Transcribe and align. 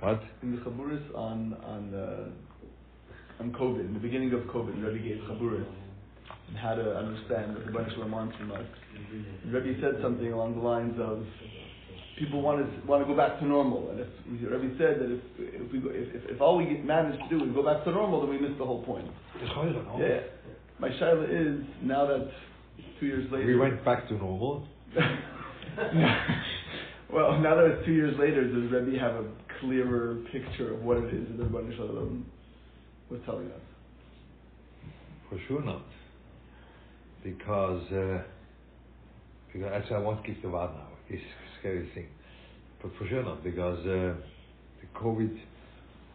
What? 0.00 0.22
In 0.42 0.56
the 0.56 0.62
Chaburis 0.62 1.14
on 1.14 1.54
on 1.64 1.94
uh, 1.94 3.42
on 3.42 3.52
COVID, 3.52 3.80
in 3.80 3.94
the 3.94 4.00
beginning 4.00 4.32
of 4.32 4.40
COVID, 4.42 4.82
Rebbe 4.82 4.98
gave 4.98 5.18
Chaburis 5.28 5.66
and 6.48 6.56
how 6.56 6.74
to 6.74 6.96
understand 6.96 7.54
what 7.54 7.66
the 7.66 7.72
bunch 7.72 7.92
of 7.92 8.10
wants 8.10 8.36
from 8.36 8.52
us. 8.52 8.64
Rebbe 9.46 9.80
said 9.80 10.00
something 10.02 10.32
along 10.32 10.56
the 10.56 10.62
lines 10.62 10.98
of 10.98 11.24
people 12.18 12.42
want 12.42 12.60
to 12.60 12.86
want 12.86 13.02
to 13.02 13.06
go 13.06 13.16
back 13.16 13.38
to 13.40 13.46
normal, 13.46 13.90
and 13.90 14.00
if 14.00 14.08
Rebbe 14.28 14.74
said 14.78 15.00
that 15.00 15.10
if 15.10 15.20
if 15.38 15.72
we 15.72 15.80
go, 15.80 15.90
if, 15.90 16.14
if, 16.14 16.30
if 16.36 16.40
all 16.40 16.56
we 16.56 16.78
manage 16.78 17.18
to 17.20 17.28
do 17.38 17.44
is 17.44 17.52
go 17.54 17.62
back 17.62 17.84
to 17.84 17.90
normal, 17.90 18.20
then 18.20 18.30
we 18.30 18.38
miss 18.38 18.56
the 18.58 18.64
whole 18.64 18.82
point. 18.84 19.08
Yeah. 20.00 20.20
My 20.78 20.88
shaila 20.88 21.28
is 21.28 21.66
now 21.82 22.06
that 22.06 22.30
two 22.98 23.06
years 23.06 23.30
later 23.30 23.46
We 23.46 23.56
went 23.56 23.84
back 23.84 24.08
to 24.08 24.14
normal. 24.14 24.66
well, 27.12 27.38
now 27.38 27.54
that 27.56 27.66
it's 27.66 27.86
two 27.86 27.92
years 27.92 28.18
later, 28.18 28.44
does 28.44 28.72
Rebbe 28.72 28.98
have 28.98 29.14
a 29.14 29.24
clearer 29.60 30.16
picture 30.32 30.74
of 30.74 30.82
what 30.82 30.98
it 30.98 31.14
is 31.14 31.28
that 31.28 31.38
the 31.38 31.44
Rebbe 31.44 31.74
Shalom 31.76 32.26
was 33.10 33.20
telling 33.24 33.46
us? 33.46 33.60
For 35.28 35.38
sure 35.46 35.62
not. 35.62 35.84
Because, 37.22 37.82
uh, 37.92 38.22
because 39.52 39.70
actually 39.74 39.96
I 39.96 40.00
won't 40.00 40.24
give 40.24 40.40
the 40.42 40.48
word 40.48 40.70
now, 40.74 40.88
this 41.10 41.20
scary 41.58 41.90
thing. 41.94 42.08
But 42.82 42.92
for 42.98 43.06
sure 43.08 43.22
not, 43.22 43.44
because 43.44 43.78
uh, 43.80 44.14
the 44.80 44.88
COVID 44.96 45.38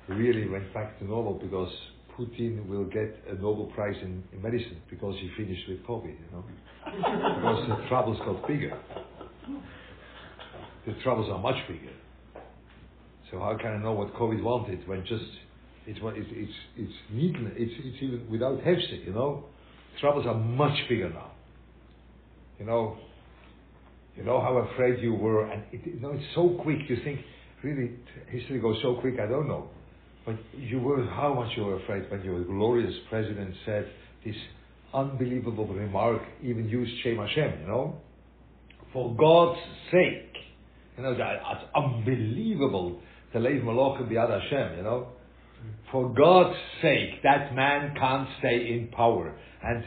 really 0.09 0.49
went 0.49 0.73
back 0.73 0.97
to 0.99 1.05
normal 1.05 1.33
because 1.35 1.71
Putin 2.17 2.67
will 2.67 2.85
get 2.85 3.23
a 3.29 3.35
Nobel 3.35 3.71
Prize 3.75 3.95
in, 4.01 4.23
in 4.33 4.41
medicine 4.41 4.81
because 4.89 5.15
he 5.19 5.29
finished 5.37 5.63
with 5.67 5.83
COVID, 5.85 6.05
you 6.05 6.31
know. 6.31 6.43
because 6.85 7.67
the 7.67 7.87
troubles 7.89 8.17
got 8.19 8.47
bigger. 8.47 8.77
The 10.85 10.93
troubles 11.03 11.29
are 11.31 11.39
much 11.39 11.55
bigger. 11.67 11.91
So 13.31 13.39
how 13.39 13.57
can 13.59 13.73
I 13.73 13.77
know 13.77 13.93
what 13.93 14.13
COVID 14.13 14.41
wanted 14.43 14.87
when 14.87 15.05
just 15.05 15.23
it's 15.87 15.99
it's 16.01 16.27
it's 16.31 16.51
it's. 16.77 16.93
It's 17.11 17.73
it's 17.77 18.03
even 18.03 18.27
without 18.29 18.59
hefsek, 18.61 19.05
you 19.05 19.13
know. 19.13 19.45
Troubles 19.99 20.25
are 20.25 20.35
much 20.35 20.77
bigger 20.89 21.09
now. 21.09 21.31
You 22.59 22.65
know. 22.65 22.97
You 24.15 24.23
know 24.23 24.39
how 24.39 24.57
afraid 24.57 25.01
you 25.03 25.13
were, 25.13 25.45
and 25.45 25.63
it, 25.73 25.81
you 25.85 25.99
know 25.99 26.11
it's 26.11 26.23
so 26.35 26.57
quick. 26.61 26.79
You 26.87 26.97
think 27.03 27.19
really 27.63 27.91
history 28.29 28.59
goes 28.59 28.77
so 28.81 28.95
quick. 28.95 29.15
I 29.19 29.27
don't 29.27 29.47
know, 29.47 29.69
but 30.25 30.35
you 30.57 30.79
were 30.79 31.05
how 31.05 31.33
much 31.33 31.51
you 31.57 31.65
were 31.65 31.75
afraid 31.83 32.09
when 32.09 32.23
your 32.23 32.43
glorious 32.45 32.95
president 33.09 33.53
said 33.65 33.87
this 34.25 34.35
unbelievable 34.93 35.67
remark, 35.67 36.21
even 36.41 36.69
used 36.69 36.93
Shem 37.03 37.17
Hashem. 37.17 37.61
You 37.61 37.67
know, 37.67 37.97
for 38.93 39.13
God's 39.15 39.59
sake, 39.91 40.31
you 40.97 41.03
know 41.03 41.17
that 41.17 41.41
that's 41.43 41.65
unbelievable. 41.75 43.01
To 43.35 43.41
leave 43.41 43.63
Malachim 43.63 44.07
Biad 44.09 44.29
Hashem, 44.29 44.77
you 44.77 44.83
know. 44.83 45.07
For 45.91 46.13
God's 46.13 46.55
sake, 46.81 47.21
that 47.23 47.53
man 47.53 47.93
can't 47.99 48.29
stay 48.39 48.71
in 48.71 48.87
power. 48.95 49.35
And 49.61 49.83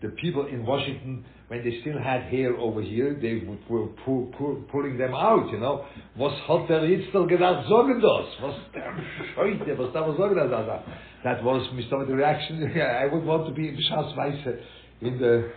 the 0.00 0.08
people 0.16 0.46
in 0.46 0.64
Washington, 0.64 1.26
when 1.48 1.62
they 1.62 1.82
still 1.82 1.98
had 1.98 2.22
hair 2.32 2.56
over 2.56 2.80
here, 2.80 3.14
they 3.20 3.46
were 3.46 3.88
pu- 4.06 4.32
pu- 4.38 4.64
pulling 4.72 4.96
them 4.96 5.12
out, 5.12 5.52
you 5.52 5.60
know. 5.60 5.84
Was 6.16 6.32
hat 6.48 6.70
er 6.70 6.86
jetzt 6.86 7.12
noch 7.12 7.28
gedacht, 7.28 7.68
sagen 7.68 8.00
das? 8.00 8.40
Was 8.40 8.54
der 8.72 9.78
was 9.78 9.92
da 9.92 10.08
was 10.08 10.16
sagen 10.16 10.50
das? 10.50 10.82
That 11.22 11.44
was 11.44 11.68
Mr. 11.74 12.06
the 12.06 12.14
reaction. 12.14 12.72
Yeah, 12.74 13.02
I 13.02 13.12
would 13.12 13.24
want 13.26 13.46
to 13.46 13.52
be 13.52 13.68
in 13.68 13.76
in 13.76 15.18
the, 15.18 15.50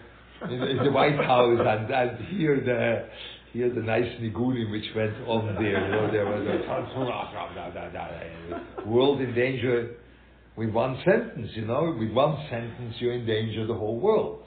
in 0.52 0.60
the, 0.60 0.68
in 0.72 0.84
the 0.84 0.92
White 0.92 1.16
House 1.16 1.58
and, 1.58 1.90
and 1.90 2.18
hear 2.38 2.60
the, 2.60 3.08
hear 3.54 3.74
the 3.74 3.82
nice 3.82 4.06
nigunim 4.22 4.72
which 4.72 4.86
went 4.96 5.16
on 5.28 5.56
there. 5.56 5.86
You 5.86 5.92
know, 5.92 6.12
there 6.12 6.26
was 6.26 6.46
a 6.48 6.66
world 8.88 9.22
in 9.22 9.34
danger 9.34 9.96
with 10.56 10.70
one 10.70 11.02
sentence, 11.06 11.50
you 11.56 11.66
know. 11.66 11.96
With 11.98 12.12
one 12.12 12.38
sentence, 12.50 12.96
you 13.00 13.12
endanger 13.12 13.66
the 13.66 13.74
whole 13.74 14.00
world. 14.00 14.44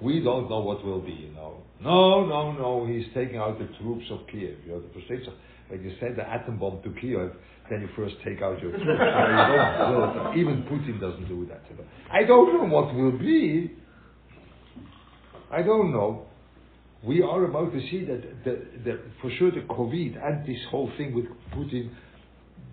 We 0.00 0.20
don't 0.20 0.48
know 0.48 0.60
what 0.60 0.84
will 0.84 1.00
be, 1.00 1.12
you 1.12 1.32
know. 1.32 1.62
No, 1.82 2.26
no, 2.26 2.52
no, 2.52 2.86
he's 2.86 3.06
taking 3.14 3.36
out 3.36 3.58
the 3.58 3.68
troops 3.78 4.04
of 4.10 4.20
Kiev. 4.30 4.58
You 4.64 4.72
know, 4.72 4.80
the 4.80 4.88
procedure. 4.88 5.32
When 5.68 5.82
you 5.82 5.94
send 6.00 6.16
the 6.16 6.28
atom 6.28 6.58
bomb 6.58 6.82
to 6.82 6.90
Kiev, 7.00 7.32
then 7.70 7.80
you 7.80 7.88
first 7.96 8.14
take 8.24 8.42
out 8.42 8.60
your 8.62 8.70
troops. 8.70 8.84
you 8.86 8.96
don't, 8.96 10.38
even 10.38 10.62
Putin 10.64 11.00
doesn't 11.00 11.28
do 11.28 11.46
that. 11.46 11.62
You 11.70 11.76
know. 11.76 11.84
I 12.12 12.24
don't 12.24 12.52
know 12.52 12.74
what 12.74 12.94
will 12.94 13.18
be. 13.18 13.72
I 15.50 15.62
don't 15.62 15.92
know 15.92 16.26
we 17.06 17.22
are 17.22 17.44
about 17.44 17.72
to 17.72 17.80
see 17.90 18.04
that 18.06 18.44
the, 18.44 18.62
the, 18.84 19.00
for 19.20 19.30
sure 19.38 19.50
the 19.50 19.60
COVID 19.60 20.16
and 20.22 20.46
this 20.46 20.60
whole 20.70 20.90
thing 20.96 21.14
with 21.14 21.26
Putin, 21.54 21.90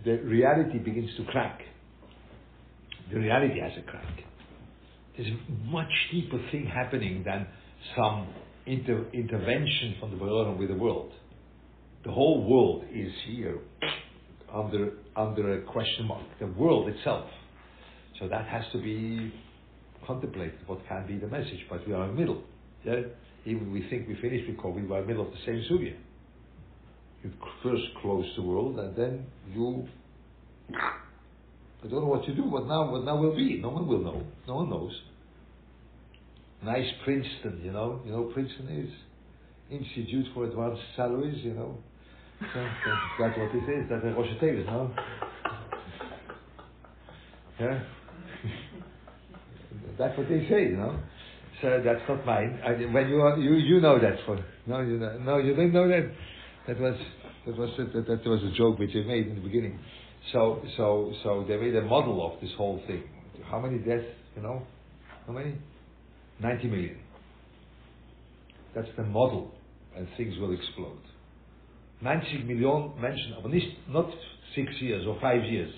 the 0.06 0.18
reality 0.24 0.80
begins 0.80 1.10
to 1.18 1.26
crack. 1.26 1.62
The 3.12 3.20
reality 3.20 3.60
has 3.60 3.72
a 3.78 3.90
crack. 3.90 4.24
There's 5.18 5.30
a 5.30 5.70
much 5.70 5.92
deeper 6.12 6.40
thing 6.52 6.66
happening 6.66 7.24
than 7.26 7.46
some 7.98 8.30
inter, 8.66 9.06
intervention 9.14 9.96
from 10.00 10.12
the 10.12 10.24
world 10.24 10.58
with 10.58 10.70
the 10.70 10.76
world. 10.76 11.12
The 12.06 12.12
whole 12.12 12.50
world 12.50 12.86
is 12.94 13.12
here 13.28 13.60
under 14.54 14.94
under 15.16 15.60
a 15.60 15.62
question 15.64 16.08
mark. 16.08 16.24
The 16.40 16.48
world 16.48 16.88
itself. 16.90 17.26
So 18.20 18.28
that 18.30 18.48
has 18.48 18.64
to 18.72 18.80
be 18.82 19.34
contemplated. 20.08 20.60
What 20.68 20.80
can 20.88 21.06
be 21.06 21.18
the 21.18 21.28
message? 21.28 21.60
But 21.70 21.86
we 21.86 21.94
are 21.94 22.04
in 22.06 22.16
the 22.16 22.20
middle. 22.22 22.44
Yeah 22.86 23.02
even 23.46 23.72
we 23.72 23.88
think 23.90 24.08
we 24.08 24.16
finished 24.22 24.48
with 24.48 24.58
COVID, 24.58 24.88
we're 24.88 25.06
middle 25.06 25.26
of 25.26 25.32
the 25.32 25.40
same 25.46 25.64
sugya. 25.70 25.96
You 27.24 27.32
first 27.64 27.84
close 28.02 28.26
the 28.36 28.42
world, 28.42 28.80
and 28.80 28.96
then 28.96 29.26
you. 29.54 29.88
I 30.74 31.88
don't 31.88 32.02
know 32.02 32.08
what 32.08 32.28
you 32.28 32.36
do, 32.36 32.44
but 32.44 32.68
now, 32.68 32.92
what 32.92 33.04
now 33.04 33.18
will 33.18 33.36
be. 33.36 33.60
No 33.60 33.70
one 33.70 33.88
will 33.88 34.04
know. 34.04 34.24
No 34.48 34.56
one 34.56 34.70
knows. 34.70 34.92
Nice 36.64 36.88
Princeton, 37.04 37.62
you 37.64 37.72
know. 37.72 38.02
You 38.06 38.12
know, 38.12 38.24
Princeton 38.34 38.70
is 38.70 38.92
Institute 39.72 40.28
for 40.34 40.46
Advanced 40.46 40.82
Salaries, 40.96 41.44
you 41.44 41.54
know. 41.54 41.78
So, 42.40 42.48
that's 43.20 43.38
what 43.38 43.56
it 43.56 43.58
is. 43.58 43.90
That's 43.90 44.04
Rosh 44.04 44.28
Hashanah, 44.42 44.66
no? 44.66 44.92
Yeah. 47.60 47.78
that's 50.00 50.18
what 50.18 50.28
they 50.28 50.48
say, 50.50 50.64
you 50.64 50.78
know. 50.78 51.00
So 51.62 51.82
that's 51.84 52.02
not 52.10 52.26
mine. 52.26 52.60
I, 52.66 52.72
when 52.92 53.10
you 53.10 53.22
are, 53.22 53.38
you 53.38 53.54
you 53.54 53.82
know 53.82 54.00
that 54.00 54.16
for 54.26 54.44
no 54.66 54.82
you 54.82 54.98
know, 54.98 55.18
no 55.20 55.38
you 55.38 55.56
don't 55.56 55.74
know 55.74 55.88
that. 55.88 56.12
That 56.68 56.80
was 56.80 56.96
that 57.46 57.58
was 57.58 57.70
that, 57.78 58.08
that 58.08 58.26
was 58.26 58.42
a 58.44 58.56
joke 58.58 58.80
which 58.80 58.94
they 58.94 59.04
made 59.04 59.28
in 59.28 59.36
the 59.36 59.42
beginning. 59.42 59.80
So 60.32 60.64
so 60.78 61.14
so 61.24 61.46
they 61.48 61.58
made 61.58 61.76
a 61.76 61.82
model 61.82 62.26
of 62.26 62.42
this 62.42 62.52
whole 62.58 62.82
thing. 62.88 63.04
How 63.50 63.60
many 63.60 63.80
deaths? 63.80 64.06
You 64.36 64.44
know, 64.44 64.64
how 65.28 65.34
many? 65.34 65.56
Ninety 66.40 66.68
million. 66.68 66.98
That's 68.74 68.88
the 68.96 69.04
model, 69.04 69.52
and 69.96 70.08
things 70.18 70.38
will 70.40 70.54
explode. 70.54 70.98
90 72.02 72.44
million 72.44 72.94
mentioned, 73.00 73.36
but 73.44 73.52
not 73.90 74.10
six 74.56 74.72
years 74.80 75.06
or 75.06 75.20
five 75.22 75.44
years, 75.44 75.72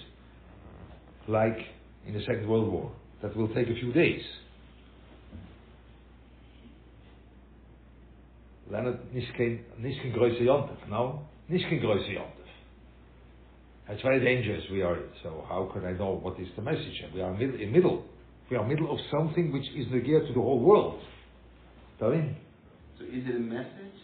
like 1.28 1.58
in 2.08 2.14
the 2.14 2.22
Second 2.22 2.48
World 2.48 2.72
War. 2.72 2.92
That 3.22 3.36
will 3.36 3.48
take 3.50 3.68
a 3.68 3.74
few 3.74 3.92
days. 3.94 4.22
Leonard, 8.74 9.14
nicht 9.14 9.32
kein, 9.36 9.60
nicht 9.78 10.02
kein 10.02 10.14
größer 10.14 10.42
Yontef, 10.42 10.88
no? 10.90 11.22
Nicht 11.48 11.70
kein 11.70 11.80
größer 11.80 12.12
Yontef. 12.12 12.44
It's 13.88 14.02
very 14.02 14.20
dangerous 14.20 14.64
we 14.72 14.82
are 14.82 14.96
in, 14.96 15.10
so 15.22 15.46
how 15.48 15.70
can 15.72 15.86
I 15.86 15.94
know 15.94 16.20
what 16.20 16.40
is 16.40 16.48
the 16.56 16.62
message? 16.62 17.04
We 17.14 17.22
are 17.22 17.34
in 17.40 17.72
middle. 17.72 18.04
We 18.50 18.58
are 18.58 18.66
middle 18.66 18.92
of 18.92 19.00
something 19.12 19.52
which 19.52 19.68
is 19.76 19.88
geared 20.06 20.28
to 20.28 20.34
the 20.34 20.42
whole 20.42 20.60
world. 20.60 21.02
Darling? 22.00 22.36
So 22.98 23.06
is 23.06 23.24
it 23.28 23.36
a 23.36 23.40
message? 23.40 24.00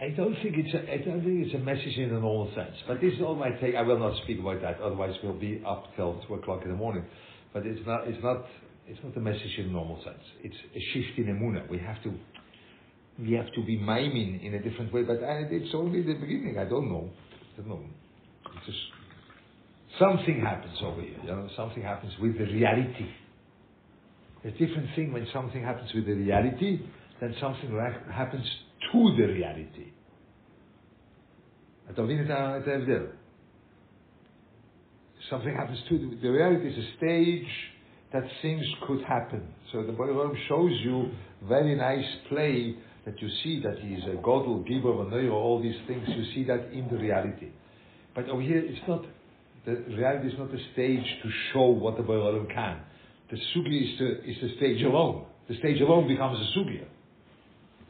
I 0.00 0.08
don't 0.08 0.34
think 0.42 0.56
it's 0.56 0.74
a, 0.74 0.92
I 0.92 0.96
don't 0.96 1.22
think 1.22 1.46
it's 1.46 1.54
a 1.54 1.58
message 1.58 1.98
in 1.98 2.10
a 2.10 2.20
normal 2.20 2.50
sense. 2.56 2.74
But 2.88 3.00
this 3.00 3.12
is 3.12 3.20
all 3.20 3.36
my 3.36 3.50
take. 3.60 3.74
I 3.76 3.82
will 3.82 3.98
not 3.98 4.20
speak 4.24 4.40
about 4.40 4.62
that. 4.62 4.80
Otherwise, 4.80 5.14
we'll 5.22 5.38
be 5.38 5.62
up 5.66 5.84
till 5.94 6.20
two 6.26 6.34
o'clock 6.34 6.62
in 6.64 6.70
the 6.70 6.76
morning. 6.76 7.04
But 7.52 7.66
it's 7.66 7.86
not. 7.86 8.08
It's 8.08 8.22
not. 8.24 8.46
It's 8.88 8.98
not 9.04 9.16
a 9.16 9.20
message 9.20 9.54
in 9.58 9.66
a 9.66 9.68
normal 9.68 10.02
sense. 10.02 10.24
It's 10.42 10.56
a 10.74 10.80
shift 10.92 11.18
in 11.18 11.26
emuna. 11.26 11.68
We 11.68 11.78
have 11.78 12.02
to 12.02 12.12
we 13.20 13.32
have 13.32 13.52
to 13.54 13.62
be 13.64 13.76
miming 13.78 14.40
in 14.42 14.54
a 14.54 14.62
different 14.62 14.92
way. 14.92 15.02
But 15.02 15.18
it's 15.22 15.74
only 15.74 16.02
the 16.02 16.14
beginning. 16.14 16.58
I 16.58 16.64
don't 16.64 16.88
know. 16.88 17.10
I 17.54 17.60
don't 17.60 17.68
know. 17.68 17.80
Just 18.66 18.78
something 19.98 20.40
happens 20.40 20.76
over 20.82 21.00
here. 21.02 21.18
You 21.22 21.28
know, 21.28 21.48
something 21.56 21.82
happens 21.82 22.12
with 22.20 22.38
the 22.38 22.44
reality. 22.44 23.08
It's 24.42 24.56
a 24.56 24.66
different 24.66 24.88
thing 24.96 25.12
when 25.12 25.26
something 25.32 25.62
happens 25.62 25.90
with 25.94 26.06
the 26.06 26.14
reality 26.14 26.80
than 27.20 27.34
something 27.40 27.72
ra- 27.72 28.10
happens 28.12 28.46
to 28.92 29.16
the 29.16 29.26
reality. 29.26 29.92
אתה 31.90 32.02
מבין 32.02 32.24
את 32.24 32.30
ההבדל? 32.30 33.06
Something 35.28 35.54
happens 35.54 35.78
to 35.88 35.98
the, 35.98 36.16
the 36.22 36.30
reality 36.30 36.68
is 36.68 36.78
a 36.78 36.96
stage 36.96 37.52
that 38.12 38.24
things 38.42 38.64
could 38.86 39.02
happen. 39.02 39.42
So 39.72 39.82
the 39.82 39.92
Body 39.92 40.12
Room 40.12 40.36
shows 40.48 40.72
you 40.82 41.10
very 41.48 41.74
nice 41.74 42.06
play 42.28 42.76
that 43.04 43.20
you 43.20 43.28
see 43.42 43.60
that 43.62 43.78
he 43.78 43.94
is 43.94 44.04
a 44.04 44.16
Godel, 44.18 44.66
Giver, 44.66 45.04
Neuro, 45.08 45.34
all 45.34 45.62
these 45.62 45.76
things, 45.86 46.06
you 46.08 46.24
see 46.34 46.44
that 46.44 46.70
in 46.72 46.88
the 46.90 46.96
reality. 46.96 47.48
But 48.14 48.28
over 48.28 48.42
here, 48.42 48.58
it's 48.58 48.86
not, 48.86 49.04
the 49.64 49.72
reality 49.96 50.28
is 50.28 50.38
not 50.38 50.52
a 50.52 50.72
stage 50.72 51.04
to 51.22 51.30
show 51.52 51.66
what 51.66 51.96
the 51.96 52.02
Boiler 52.02 52.44
can. 52.46 52.80
The 53.30 53.36
sugya 53.36 53.92
is 53.92 53.98
the, 53.98 54.30
is 54.30 54.36
the 54.42 54.56
stage 54.56 54.82
alone. 54.82 55.26
The 55.48 55.56
stage 55.58 55.80
alone 55.80 56.08
becomes 56.08 56.38
a 56.38 56.58
sugya. 56.58 56.84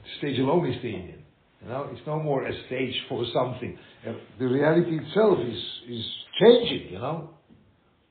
The 0.03 0.19
stage 0.19 0.39
alone 0.39 0.71
is 0.71 0.81
the 0.83 0.89
Indian. 0.89 1.23
You 1.63 1.69
know, 1.69 1.89
it's 1.93 2.07
no 2.07 2.21
more 2.21 2.47
a 2.47 2.53
stage 2.67 2.95
for 3.09 3.25
something. 3.35 3.79
Uh, 4.07 4.13
the 4.39 4.47
reality 4.47 4.99
itself 4.99 5.39
is, 5.41 5.63
is 5.89 6.05
changing, 6.41 6.93
you 6.93 6.99
know. 6.99 7.31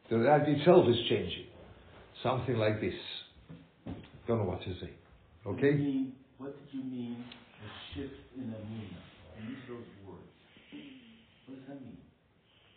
The 0.10 0.20
reality 0.20 0.52
itself 0.54 0.88
is 0.88 0.98
changing. 1.08 1.46
Something 2.22 2.58
like 2.58 2.82
this. 2.82 2.94
Don't 4.28 4.40
know 4.40 4.44
what 4.44 4.62
to 4.62 4.74
say. 4.80 4.92
Okay? 5.48 6.06
You 6.40 6.46
what 6.46 6.56
did 6.58 6.70
you 6.80 6.84
mean, 6.84 7.24
a 7.24 7.68
shift 7.96 8.16
in 8.38 8.44
Amuna? 8.44 9.00
Use 9.50 9.58
those 9.68 9.88
words. 10.08 10.24
What 11.46 11.56
does 11.60 11.68
that 11.68 11.82
mean? 11.82 11.98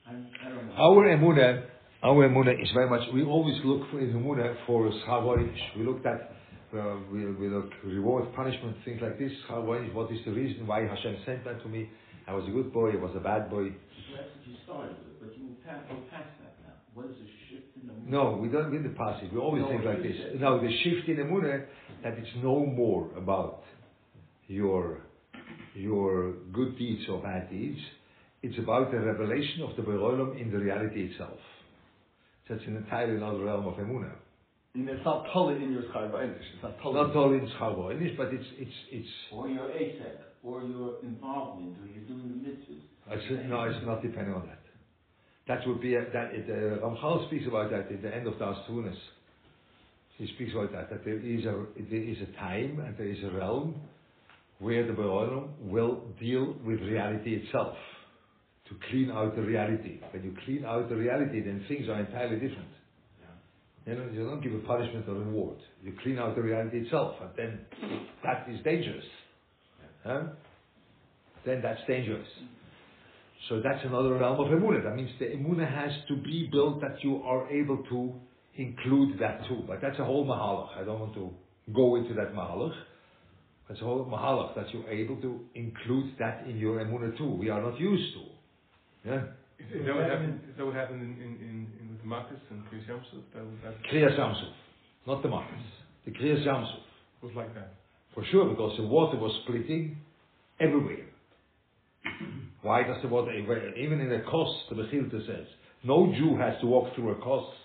I'm, 0.07 0.27
I 0.45 0.49
don't 0.51 0.67
know. 0.69 0.75
Our 0.75 1.07
emuna, 1.17 1.65
our 2.03 2.29
emuna 2.29 2.61
is 2.63 2.71
very 2.75 2.89
much. 2.91 3.03
We 3.15 3.23
always 3.25 3.57
look 3.65 3.91
for 3.91 4.01
in 4.01 4.13
emuna 4.13 4.57
for 4.67 4.91
schavoinish. 5.07 5.59
We 5.79 5.85
look 5.85 6.05
at. 6.07 6.31
Uh, 6.73 6.97
we, 7.13 7.27
we 7.37 7.49
look 7.49 7.69
reward, 7.85 8.35
punishment, 8.35 8.75
things 8.85 9.01
like 9.03 9.19
this. 9.19 9.31
Schavoinish. 9.49 9.93
What 9.95 10.11
is 10.11 10.19
the 10.25 10.33
reason 10.33 10.67
why 10.67 10.87
Hashem 10.87 11.17
sent 11.27 11.45
that 11.45 11.63
to 11.63 11.69
me? 11.69 11.89
I 12.27 12.35
was 12.35 12.45
a 12.49 12.51
good 12.51 12.73
boy. 12.73 12.93
I 12.93 12.97
was 12.97 13.13
a 13.15 13.21
bad 13.21 13.51
boy. 13.51 13.69
So 13.69 14.17
that's 14.17 14.29
what 14.33 14.47
you 14.47 14.55
started 14.65 14.97
with, 15.05 15.21
but 15.21 15.37
you 15.39 15.55
past, 15.67 15.87
go 15.91 15.97
past 16.11 16.31
that 16.41 16.55
now. 16.65 16.75
What 16.95 17.07
is 17.07 17.17
a 17.21 17.29
shift 17.51 17.77
in 17.77 17.91
Amuna? 17.91 18.09
No, 18.09 18.37
we 18.41 18.49
don't 18.49 18.71
read 18.71 18.85
the 18.85 18.97
passage. 18.97 19.29
We 19.33 19.39
always 19.39 19.63
No, 19.63 19.69
think 19.69 19.85
like 19.85 20.03
this. 20.03 20.17
said- 20.17 20.41
No, 20.41 20.59
the 20.63 20.71
shift 20.83 21.09
in 21.09 21.17
emuna 21.19 21.67
that 22.03 22.15
it's 22.15 22.31
no 22.43 22.67
more 22.67 23.11
about 23.17 23.63
your 24.49 25.03
your 25.75 26.35
good 26.53 26.77
deeds 26.77 27.03
or 27.09 27.23
bad 27.23 27.51
deeds. 27.51 27.79
It's 28.43 28.59
about 28.59 28.91
the 28.91 28.99
revelation 28.99 29.63
of 29.63 29.77
the 29.77 29.83
Berolim 29.83 30.41
in 30.41 30.51
the 30.51 30.59
reality 30.59 31.11
itself. 31.11 31.39
So 32.49 32.55
it's 32.55 32.65
an 32.67 32.77
entirely 32.77 33.17
another 33.17 33.45
realm 33.45 33.67
of 33.67 33.75
emuna. 33.75 34.13
And 34.75 34.89
it's 34.89 35.05
not 35.05 35.27
totally 35.33 35.63
in 35.63 35.73
your 35.73 35.83
Chayvanish. 35.83 36.41
It's 36.55 36.63
not 36.63 36.77
totally. 36.83 37.07
Not 37.07 37.17
all 37.17 37.33
in 37.33 37.49
Schauboinisch, 37.61 38.17
but 38.17 38.33
it's 38.33 38.47
it's 38.59 38.73
it's. 38.91 39.09
Or 39.31 39.49
your 39.49 39.69
ASEC, 39.69 40.17
or 40.43 40.63
your 40.63 40.97
involvement, 41.03 41.77
or 41.79 41.87
you're 41.87 42.05
doing 42.05 42.43
the 42.43 42.49
mitzvahs. 42.49 42.83
it's 43.11 43.49
no, 43.49 43.65
it's 43.65 43.85
not 43.87 44.03
depending 44.03 44.35
on 44.35 44.47
that. 44.47 44.59
That 45.47 45.67
would 45.69 45.81
be 45.81 45.95
a, 45.95 46.05
that. 46.13 46.33
It, 46.33 46.49
uh, 46.49 46.85
Ramchal 46.85 47.27
speaks 47.27 47.47
about 47.47 47.71
that 47.71 47.91
in 47.91 48.01
the 48.01 48.15
end 48.15 48.27
of 48.27 48.39
Daas 48.39 48.57
Tevunos. 48.69 48.97
He 50.19 50.27
speaks 50.35 50.53
about 50.53 50.73
that 50.73 50.91
that 50.91 51.05
there 51.05 51.19
is 51.19 51.45
a 51.45 51.65
there 51.91 52.03
is 52.03 52.17
a 52.23 52.37
time 52.39 52.81
and 52.85 52.97
there 52.97 53.09
is 53.09 53.23
a 53.25 53.31
realm 53.37 53.75
where 54.59 54.87
the 54.87 54.93
Berolim 54.93 55.49
will 55.61 56.03
deal 56.21 56.55
with 56.65 56.81
reality 56.81 57.35
itself 57.35 57.75
to 58.69 58.75
clean 58.91 59.11
out 59.11 59.35
the 59.35 59.43
reality. 59.43 59.99
When 60.13 60.23
you 60.23 60.37
clean 60.45 60.65
out 60.65 60.89
the 60.89 60.97
reality, 60.97 61.41
then 61.41 61.65
things 61.69 61.89
are 61.89 61.99
entirely 61.99 62.37
different. 62.37 62.69
You, 63.87 63.97
know, 63.97 64.09
you 64.13 64.25
don't 64.25 64.41
give 64.41 64.55
a 64.55 64.61
punishment 64.61 65.09
or 65.09 65.15
reward. 65.15 65.57
You 65.83 65.93
clean 66.03 66.19
out 66.19 66.37
the 66.37 66.43
reality 66.43 66.79
itself, 66.79 67.17
and 67.21 67.31
then 67.37 67.61
that 68.23 68.47
is 68.49 68.63
dangerous. 68.63 69.05
Huh? 70.05 70.23
Then 71.45 71.61
that's 71.63 71.81
dangerous. 71.89 72.29
So 73.49 73.61
that's 73.61 73.85
another 73.85 74.15
realm 74.15 74.39
of 74.39 74.47
emuna. 74.47 74.85
That 74.85 74.95
means 74.95 75.11
the 75.19 75.25
emuna 75.27 75.69
has 75.69 75.91
to 76.07 76.17
be 76.17 76.49
built 76.53 76.81
that 76.81 77.03
you 77.03 77.23
are 77.25 77.51
able 77.51 77.79
to 77.91 78.15
include 78.57 79.19
that 79.21 79.41
too. 79.49 79.63
But 79.67 79.81
that's 79.81 79.99
a 79.99 80.05
whole 80.05 80.27
mahalach. 80.27 80.81
I 80.81 80.85
don't 80.85 81.01
want 81.01 81.15
to 81.15 81.31
go 81.73 81.97
into 81.97 82.15
that 82.15 82.35
mahalach. 82.35 82.75
That's 83.69 83.81
a 83.81 83.85
whole 83.85 84.05
mahalach 84.05 84.55
that 84.57 84.67
you're 84.73 84.89
able 84.89 85.17
to 85.23 85.41
include 85.55 86.15
that 86.19 86.45
in 86.47 86.57
your 86.59 86.79
emuna 86.79 87.17
too. 87.17 87.31
We 87.31 87.49
are 87.51 87.63
not 87.63 87.79
used 87.79 88.15
to. 88.15 89.09
Yeah. 89.09 89.23
Is, 89.59 89.81
is 89.81 89.87
that 89.87 89.95
what 89.95 90.05
happened? 90.05 90.41
Is 90.51 90.57
that 90.57 90.67
what 90.67 90.75
happened 90.75 91.03
in 91.03 91.13
in 91.23 91.33
in, 91.41 91.67
in 91.81 91.89
with 91.93 92.05
Marcus 92.05 92.41
and 92.51 92.63
Kriyas 92.65 92.89
Yamsuf? 92.89 93.23
That 93.35 93.45
was 93.45 93.55
that 93.65 93.75
Kriyas 93.91 94.19
Yamsuf, 94.19 94.53
not 95.07 95.23
the 95.23 95.29
Marcus. 95.29 95.55
The 96.05 96.11
Kriyas 96.11 96.47
Yamsuf. 96.47 96.83
was 97.23 97.33
like 97.37 97.55
that. 97.55 97.75
For 98.15 98.25
sure, 98.31 98.49
because 98.51 98.77
the 98.77 98.85
water 98.87 99.17
was 99.17 99.33
splitting 99.45 99.97
everywhere. 100.61 101.07
Why 102.63 102.83
does 102.85 102.97
the 103.03 103.09
water, 103.09 103.33
even 103.33 104.01
in 104.01 104.13
a 104.13 104.23
cost, 104.23 104.69
the 104.69 104.77
Mechilta 104.77 105.27
says, 105.27 105.47
no 105.85 106.13
Jew 106.17 106.37
has 106.39 106.61
to 106.61 106.67
walk 106.67 106.95
through 106.95 107.11
a 107.11 107.15
cost. 107.17 107.57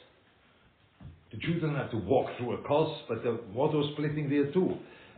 The 1.32 1.38
doesn't 1.60 1.76
have 1.76 1.92
to 1.92 1.98
walk 1.98 2.30
through 2.38 2.54
a 2.54 2.62
cost, 2.64 3.04
but 3.10 3.24
the 3.24 3.40
water 3.54 3.78
was 3.78 3.92
splitting 3.94 4.30
there 4.30 4.52
too. 4.52 4.76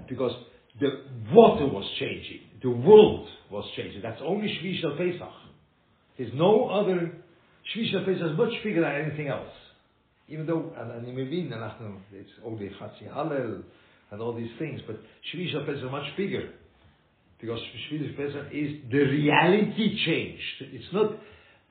Because 0.08 0.32
the 0.80 0.88
water 1.32 1.66
was 1.68 1.86
changing. 2.00 2.40
The 2.64 2.70
world 2.70 3.28
was 3.52 3.66
changing. 3.76 4.02
That's 4.02 4.22
only 4.24 4.48
Shvi 4.48 4.82
Pesach. 4.98 5.34
There's 6.18 6.32
no 6.34 6.70
other, 6.70 7.12
Shvi 7.76 8.06
Pesach 8.06 8.32
is 8.32 8.38
much 8.38 8.54
bigger 8.64 8.82
than 8.82 9.08
anything 9.08 9.28
else. 9.28 9.52
Even 10.28 10.46
though, 10.46 10.72
and, 10.78 11.08
you 11.08 11.14
may 11.14 11.24
be, 11.24 11.50
it's 12.14 12.30
only 12.46 12.70
Chatzi 12.80 13.12
Hallel, 13.12 13.64
and 14.12 14.22
all 14.22 14.34
these 14.34 14.52
things, 14.58 14.82
but 14.88 14.98
Shvi 15.34 15.52
Pesach 15.66 15.84
is 15.84 15.92
much 15.92 16.06
bigger. 16.18 16.50
Because 17.40 17.60
Shvi 17.60 18.16
Pesach 18.18 18.48
is 18.52 18.92
the 18.92 18.98
reality 18.98 20.06
changed. 20.06 20.74
It's 20.74 20.94
not 20.94 21.12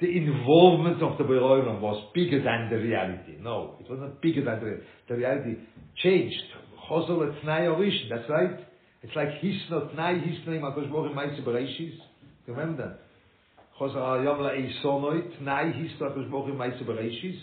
the 0.00 0.06
involvement 0.16 1.02
of 1.02 1.18
the 1.18 1.24
Beroilam 1.24 1.80
was 1.80 2.10
bigger 2.14 2.42
than 2.42 2.70
the 2.70 2.76
reality. 2.76 3.36
No, 3.40 3.74
it 3.80 3.90
was 3.90 3.98
not 4.00 4.22
bigger 4.22 4.44
than 4.44 4.60
the, 4.60 4.80
the 5.08 5.16
reality 5.16 5.56
changed. 6.02 6.40
Chosol 6.88 7.32
etnai 7.32 8.08
that's 8.08 8.30
right. 8.30 8.60
It's 9.02 9.14
like 9.16 9.28
hisno 9.42 9.94
tnai, 9.94 10.22
hisno 10.22 10.54
im 10.54 10.62
HaKadosh 10.62 10.90
Baruch 10.90 11.10
Hu 11.10 11.14
Maise 11.14 11.40
Bereishis. 11.44 11.98
Remember 12.46 12.82
that? 12.82 13.00
Chosol 13.80 14.24
HaKadosh 14.24 14.82
Baruch 16.30 16.46
Hu 16.46 16.54
Maise 16.54 16.82
Bereishis. 16.82 17.38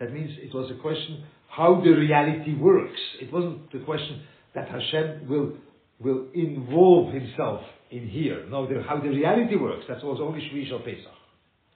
That 0.00 0.12
means 0.12 0.30
it 0.38 0.54
was 0.54 0.70
a 0.70 0.80
question 0.80 1.24
how 1.48 1.80
the 1.80 1.90
reality 1.90 2.54
works. 2.54 3.00
It 3.20 3.32
wasn't 3.32 3.70
the 3.72 3.80
question 3.80 4.22
that 4.54 4.68
Hashem 4.68 5.28
will 5.28 5.52
will 6.00 6.28
involve 6.34 7.12
himself 7.12 7.60
in 7.90 8.08
here. 8.08 8.46
No, 8.48 8.66
the, 8.66 8.82
how 8.82 9.00
the 9.00 9.10
reality 9.10 9.56
works. 9.56 9.84
That 9.88 10.02
was 10.02 10.18
only 10.20 10.40
Shvi 10.40 10.68
Shal 10.68 10.78
Pesach. 10.78 11.19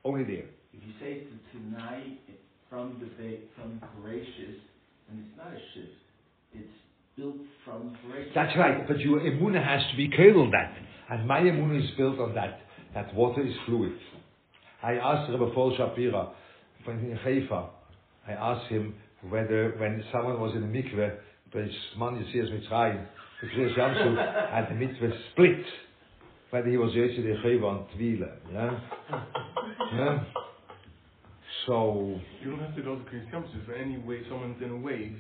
Only 0.05 0.25
there. 0.25 0.45
If 0.73 0.83
you 0.85 0.93
say 1.01 1.25
to 1.25 1.59
tonight 1.59 2.19
from 2.69 3.01
the 3.01 3.09
from 3.57 3.81
gracious, 4.03 4.61
and 5.09 5.21
it's 5.21 5.37
not 5.37 5.49
a 5.49 5.59
shift, 5.73 5.93
it's 6.53 6.69
built 7.17 7.37
from 7.65 7.97
gracious. 8.07 8.33
That's 8.35 8.57
right. 8.59 8.87
But 8.87 9.01
your 9.01 9.21
emuna 9.21 9.65
has 9.65 9.81
to 9.91 9.97
be 9.97 10.09
on 10.37 10.51
that, 10.51 10.75
and 11.11 11.27
my 11.27 11.41
emuna 11.41 11.83
is 11.83 11.91
built 11.97 12.19
on 12.19 12.35
that. 12.35 12.61
That 12.95 13.15
water 13.15 13.43
is 13.47 13.55
fluid. 13.67 13.93
I 14.83 14.93
asked 14.95 15.31
Rabbi 15.33 15.55
Paul 15.55 15.77
Shapira 15.77 16.33
from 16.85 16.99
in 16.99 17.17
Haifa. 17.17 17.71
I 18.29 18.33
asked 18.33 18.71
him 18.71 18.95
whether 19.31 19.75
when 19.79 20.05
someone 20.13 20.39
was 20.39 20.55
in 20.55 20.65
a 20.65 20.67
mikveh, 20.67 21.17
but 21.53 21.63
his 21.63 21.73
man 21.99 22.19
as 22.19 22.51
Mitzrayim, 22.51 23.07
the 23.41 23.49
Yamsuf 23.49 24.51
had 24.51 24.69
the 24.69 24.75
mikveh 24.75 25.13
split, 25.33 25.65
whether 26.55 26.71
he 26.71 26.77
was 26.77 26.93
the 27.25 27.35
Chayva 27.43 27.65
on 27.65 27.87
Tvila. 27.99 28.31
Yeah? 28.53 28.79
yeah? 29.93 30.25
So, 31.67 32.21
You 32.45 32.51
don't 32.51 32.61
have 32.61 32.77
to 32.77 32.83
go 32.83 32.95
to 32.95 33.05
Chris 33.07 33.23
Yamsuf. 33.33 33.67
Any 33.75 33.99
way 33.99 34.21
someone's 34.29 34.63
in 34.63 34.71
a 34.71 34.77
have. 34.77 35.17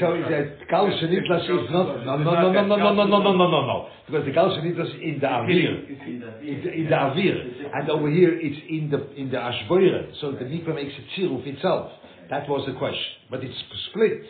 so 0.00 0.12
that 0.16 0.66
Gal 0.70 0.86
Shanitlas 0.86 1.44
is 1.44 1.70
not, 1.70 2.06
no, 2.06 2.16
no, 2.16 2.52
no, 2.52 2.52
no, 2.52 2.76
no, 2.76 2.94
no, 2.94 3.04
no, 3.04 3.04
no, 3.04 3.18
no, 3.20 3.32
no, 3.36 3.50
no, 3.50 3.88
no, 4.08 4.24
because 4.24 4.56
the 4.56 4.70
is 4.80 4.94
in 5.02 5.18
the 5.20 5.26
Avir. 5.26 5.90
In 6.00 6.86
the 6.88 6.96
Avir, 6.96 7.36
and 7.74 7.90
over 7.90 8.08
here 8.08 8.32
it's 8.40 8.60
in 8.70 8.88
the 8.88 9.12
in 9.20 9.30
the 9.30 9.36
Ashboire. 9.36 10.18
So 10.22 10.32
the 10.32 10.44
mikveh 10.44 10.74
makes 10.74 10.94
a 10.94 11.20
tziruf 11.20 11.46
itself. 11.46 11.92
That 12.30 12.48
was 12.48 12.64
the 12.66 12.78
question, 12.78 13.28
but 13.30 13.44
it's 13.44 13.56
split. 13.90 14.22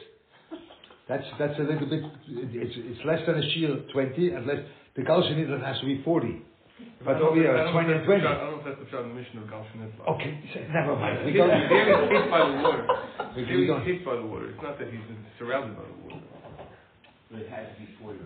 That's 1.08 1.24
that's 1.38 1.58
a 1.58 1.62
little 1.62 1.88
bit. 1.88 2.02
It's, 2.28 2.74
it's 2.76 3.00
less 3.04 3.20
than 3.26 3.36
a 3.40 3.44
shear 3.54 3.76
twenty, 3.92 4.30
and 4.30 4.46
less. 4.46 4.58
The 4.96 5.02
Gal 5.04 5.22
Shanitlas 5.22 5.64
has 5.64 5.80
to 5.80 5.86
be 5.86 6.02
forty. 6.04 6.42
But 7.04 7.16
I 7.16 7.18
don't 7.18 7.28
over 7.32 7.36
know 7.36 7.42
here, 7.42 7.56
I 7.56 7.64
don't 7.64 7.72
twenty 7.72 7.88
know 7.90 7.96
and 7.96 8.04
twenty. 8.04 8.22
the- 8.22 8.28
I 8.28 8.34
don't 8.38 8.50
know 8.52 8.58
if 8.60 8.64
that's 8.66 8.80
the 8.84 8.90
shot 8.90 9.02
in 9.02 9.08
the 9.10 9.14
mission 9.18 9.38
of 9.42 9.50
Gal 9.50 9.64
Okay, 10.14 10.32
never 10.74 10.94
mind. 10.96 11.24
We 11.24 11.32
He's 11.32 11.40
don't. 11.40 11.50
hit 11.50 12.30
by 12.30 12.38
the 12.44 12.54
water. 12.62 12.84
We 13.34 13.40
He's 13.44 13.66
hit 13.88 14.04
by 14.04 14.14
the 14.16 14.26
water. 14.26 14.50
It's 14.50 14.62
not 14.62 14.78
that 14.78 14.88
he's 14.92 15.00
surrounded 15.38 15.74
by 15.78 15.84
the 15.88 15.96
water. 16.04 16.22
But 17.30 17.40
it 17.40 17.50
has 17.50 17.66
to 17.72 17.76
be 17.80 17.88
for 18.00 18.12
you. 18.14 18.20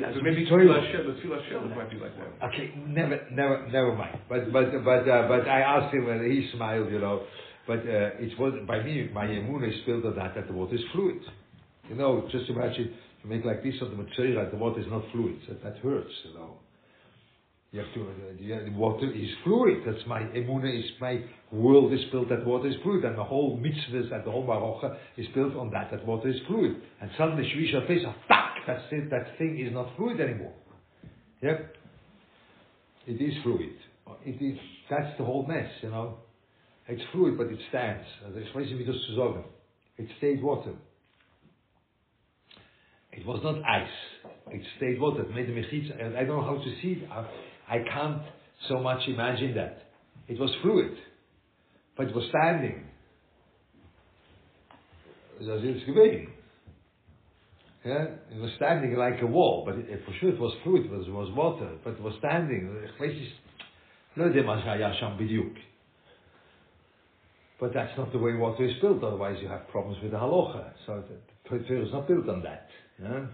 That's 0.00 0.14
So 0.14 0.22
maybe 0.22 0.46
Torah. 0.46 0.66
Tefillah 0.66 0.92
Shel, 0.92 1.04
the 1.06 1.14
Tefillah 1.18 1.76
might 1.76 1.90
be 1.90 1.98
like 1.98 2.14
that. 2.18 2.46
Okay, 2.52 2.74
never, 2.86 3.20
never, 3.32 3.66
never 3.70 3.94
mind. 3.94 4.18
But 4.28 4.52
but 4.52 4.70
but 4.84 5.02
uh, 5.08 5.26
but 5.28 5.48
I 5.48 5.60
asked 5.62 5.94
him 5.94 6.08
and 6.08 6.30
he 6.30 6.48
smiled, 6.54 6.90
you 6.90 6.98
know. 7.00 7.24
But 7.66 7.80
uh, 7.80 8.22
it 8.22 8.38
was 8.38 8.54
by 8.66 8.82
me, 8.82 9.10
my 9.12 9.26
emunah 9.26 9.68
is 9.68 9.80
built 9.86 10.04
on 10.04 10.14
that 10.16 10.34
that 10.36 10.46
the 10.46 10.52
water 10.54 10.74
is 10.76 10.82
fluid. 10.92 11.18
You 11.88 11.94
know, 11.96 12.28
just 12.30 12.48
imagine 12.50 12.94
you 13.22 13.30
make 13.30 13.44
like 13.44 13.62
this 13.62 13.74
on 13.82 13.90
the 13.90 13.96
material, 13.96 14.48
the 14.50 14.56
water 14.56 14.80
is 14.80 14.86
not 14.88 15.04
fluid. 15.12 15.36
That, 15.48 15.62
that 15.62 15.78
hurts, 15.78 16.12
you 16.24 16.34
know. 16.34 16.58
You 17.72 17.80
have 17.80 17.92
to. 17.94 18.02
Uh, 18.02 18.64
the 18.64 18.72
water 18.76 19.12
is 19.12 19.28
fluid. 19.44 19.82
That's 19.84 20.06
my 20.06 20.20
emuna 20.20 20.78
Is 20.78 20.84
my 21.00 21.20
world 21.52 21.92
is 21.92 22.00
built 22.12 22.28
that 22.28 22.46
water 22.46 22.68
is 22.68 22.76
fluid, 22.82 23.04
and 23.04 23.18
the 23.18 23.24
whole 23.24 23.58
mitzvahs 23.58 24.12
and 24.14 24.24
the 24.24 24.30
whole 24.30 24.46
barocha 24.46 24.96
is 25.16 25.26
built 25.34 25.54
on 25.56 25.70
that 25.72 25.90
that 25.90 26.06
water 26.06 26.28
is 26.28 26.36
fluid. 26.46 26.76
And 27.00 27.10
suddenly 27.18 27.42
Shvisha 27.42 27.86
Pesach, 27.86 28.14
tak, 28.28 28.54
that's 28.66 28.84
it. 28.92 29.10
That 29.10 29.36
thing 29.36 29.58
is 29.58 29.74
not 29.74 29.94
fluid 29.96 30.20
anymore. 30.20 30.54
Yep. 31.42 31.74
It 33.08 33.20
is 33.20 33.34
fluid. 33.42 33.74
It 34.24 34.42
is. 34.42 34.58
That's 34.88 35.18
the 35.18 35.24
whole 35.24 35.44
mess, 35.44 35.68
you 35.82 35.90
know. 35.90 36.18
It's 36.88 37.02
fluid, 37.12 37.36
but 37.36 37.48
it 37.48 37.58
stands. 37.68 38.06
Also 38.24 38.38
ich 38.38 38.54
weiß 38.54 38.70
nicht, 38.70 38.78
wie 38.78 38.84
das 38.84 38.96
zu. 39.06 39.44
It 39.98 40.08
stayed 40.18 40.42
water. 40.42 40.72
It 43.16 43.24
was 43.26 43.40
not 43.42 43.56
ice. 43.64 43.88
It 44.48 44.62
stayed 44.76 45.00
water. 45.00 45.22
It 45.22 45.34
made 45.34 45.48
the 45.48 45.52
mechitza. 45.52 46.04
And 46.04 46.16
I 46.16 46.24
don't 46.24 46.36
know 46.36 46.44
how 46.44 46.62
to 46.62 46.74
see 46.82 47.00
it. 47.02 47.10
I, 47.10 47.26
I 47.68 47.78
can't 47.92 48.22
so 48.68 48.78
much 48.78 49.00
imagine 49.08 49.54
that. 49.54 49.82
It 50.28 50.38
was 50.38 50.50
fluid, 50.62 50.92
but 51.96 52.08
it 52.08 52.14
was 52.14 52.24
standing. 52.28 52.84
Yeah, 57.84 58.06
it 58.32 58.40
was 58.40 58.50
standing 58.56 58.96
like 58.96 59.22
a 59.22 59.26
wall, 59.26 59.62
but 59.64 59.76
it, 59.76 60.02
for 60.04 60.12
sure 60.20 60.30
it 60.30 60.40
was 60.40 60.52
fluid, 60.64 60.86
it 60.86 60.90
was, 60.90 61.06
it 61.06 61.12
was 61.12 61.30
water, 61.36 61.70
but 61.84 61.90
it 61.90 62.02
was 62.02 62.14
standing. 62.18 62.68
But 67.60 67.72
that's 67.72 67.96
not 67.96 68.12
the 68.12 68.18
way 68.18 68.34
water 68.34 68.64
is 68.64 68.72
built, 68.80 69.04
otherwise 69.04 69.38
you 69.40 69.48
have 69.48 69.68
problems 69.68 69.98
with 70.02 70.10
the 70.10 70.18
halacha. 70.18 70.72
So 70.84 71.04
the 71.08 71.58
Torah 71.58 71.86
is 71.86 71.92
not 71.92 72.08
built 72.08 72.28
on 72.28 72.42
that. 72.42 72.68
Yeah? 73.02 73.26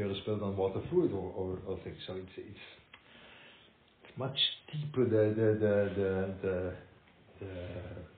Is 0.00 0.16
built 0.24 0.40
on 0.40 0.56
water 0.56 0.80
fluid 0.88 1.12
or, 1.12 1.28
or, 1.36 1.58
or 1.68 1.76
things. 1.84 2.00
So 2.06 2.16
it's, 2.16 2.32
it's, 2.38 2.64
it's 4.00 4.16
much 4.16 4.38
deeper 4.72 5.04
the, 5.04 5.36
the, 5.36 5.48
the, 5.60 5.74
the, 5.92 6.12
the, 6.40 6.56
the, 7.36 7.52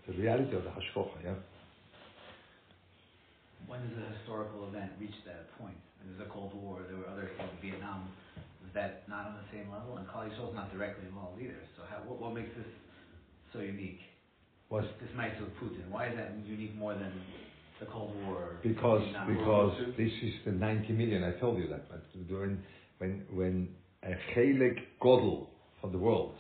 the 0.07 0.13
reality 0.15 0.55
of 0.55 0.63
the 0.63 0.71
hashkocha. 0.71 1.19
Yeah? 1.27 1.35
When 3.67 3.83
does 3.83 3.99
a 3.99 4.15
historical 4.15 4.69
event 4.71 4.95
reach 5.01 5.19
that 5.27 5.51
point? 5.59 5.75
When 5.99 6.15
there's 6.15 6.23
a 6.23 6.31
Cold 6.31 6.55
War, 6.55 6.87
there 6.87 7.03
were 7.03 7.11
other 7.11 7.27
things, 7.35 7.51
Vietnam, 7.59 8.15
was 8.63 8.71
that 8.75 9.03
not 9.11 9.27
on 9.27 9.43
the 9.43 9.49
same 9.51 9.67
level? 9.67 9.99
And 9.99 10.07
Kali 10.07 10.31
is 10.31 10.39
not 10.55 10.71
directly 10.71 11.11
involved 11.11 11.43
either. 11.43 11.59
So 11.75 11.83
how, 11.91 11.99
what, 12.07 12.23
what 12.23 12.31
makes 12.31 12.55
this 12.55 12.71
so 13.53 13.59
unique? 13.59 14.07
Was 14.71 14.87
This 15.03 15.11
might 15.19 15.35
Putin. 15.59 15.91
Why 15.91 16.09
is 16.09 16.17
that 16.17 16.31
unique 16.47 16.79
more 16.79 16.95
than 16.95 17.11
the 17.85 17.91
Cold 17.91 18.13
War? 18.27 18.57
because 18.63 19.03
because 19.27 19.77
this 19.97 20.13
is 20.23 20.33
the 20.45 20.53
90 20.53 20.93
million. 20.93 21.25
I 21.25 21.39
told 21.41 21.59
you 21.59 21.69
that. 21.69 21.89
But 21.89 22.05
when 22.29 22.63
when 22.99 23.25
when 23.33 23.69
a 24.03 24.15
chelik 24.35 24.79
godel 25.01 25.47
from 25.81 25.93
the 25.93 25.99
world 25.99 26.35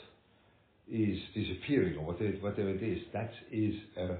is 0.90 1.18
disappearing 1.34 1.96
or 1.98 2.06
whatever, 2.06 2.32
whatever 2.40 2.70
it 2.70 2.82
is, 2.82 2.98
that 3.12 3.30
is 3.50 3.74
a 3.98 4.16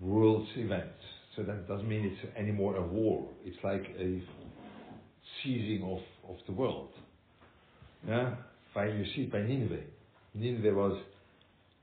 world's 0.00 0.50
event. 0.56 0.90
So 1.36 1.42
that 1.42 1.66
doesn't 1.68 1.88
mean 1.88 2.04
it's 2.04 2.36
anymore 2.36 2.76
a 2.76 2.82
war. 2.82 3.26
It's 3.44 3.56
like 3.64 3.84
a 3.98 4.22
seizing 5.42 5.82
of, 5.82 6.30
of 6.30 6.36
the 6.46 6.52
world. 6.52 6.90
Yeah, 8.06 8.34
by 8.74 8.86
you 8.86 9.04
see 9.16 9.24
by 9.24 9.40
Nineveh. 9.40 9.82
Nineveh 10.34 10.74
was 10.74 11.00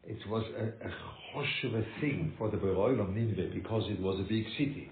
it 0.08 0.18
was 0.30 0.44
a, 0.58 0.88
a 0.88 0.92
choshev 1.34 1.86
thing 2.00 2.34
for 2.38 2.50
the 2.50 2.58
Beroil 2.58 3.00
of 3.00 3.10
Nineveh 3.10 3.52
because 3.54 3.84
it 3.90 4.00
was 4.02 4.20
a 4.20 4.24
big 4.24 4.46
city. 4.58 4.90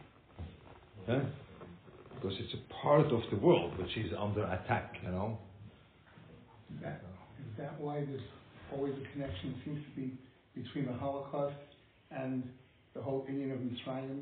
Because 1.06 2.38
it's 2.40 2.54
a 2.54 2.74
part 2.84 3.08
of 3.08 3.22
the 3.32 3.38
world 3.38 3.78
which 3.80 3.98
is 3.98 4.12
under 4.18 4.44
attack, 4.44 4.96
you 5.04 5.10
know. 5.10 5.38
Is 6.76 6.84
that, 6.84 7.02
is 7.40 7.58
that 7.58 7.80
why 7.82 8.06
there's 8.06 8.22
always 8.72 8.94
a 8.94 9.14
connection, 9.14 9.56
seems 9.66 9.84
to 9.84 10.02
be, 10.02 10.14
between 10.54 10.86
the 10.86 10.94
Holocaust 10.94 11.56
and 12.12 12.44
the 12.94 13.02
whole 13.02 13.26
Indian 13.28 13.52
of 13.52 13.60
Mitzrayim? 13.60 14.22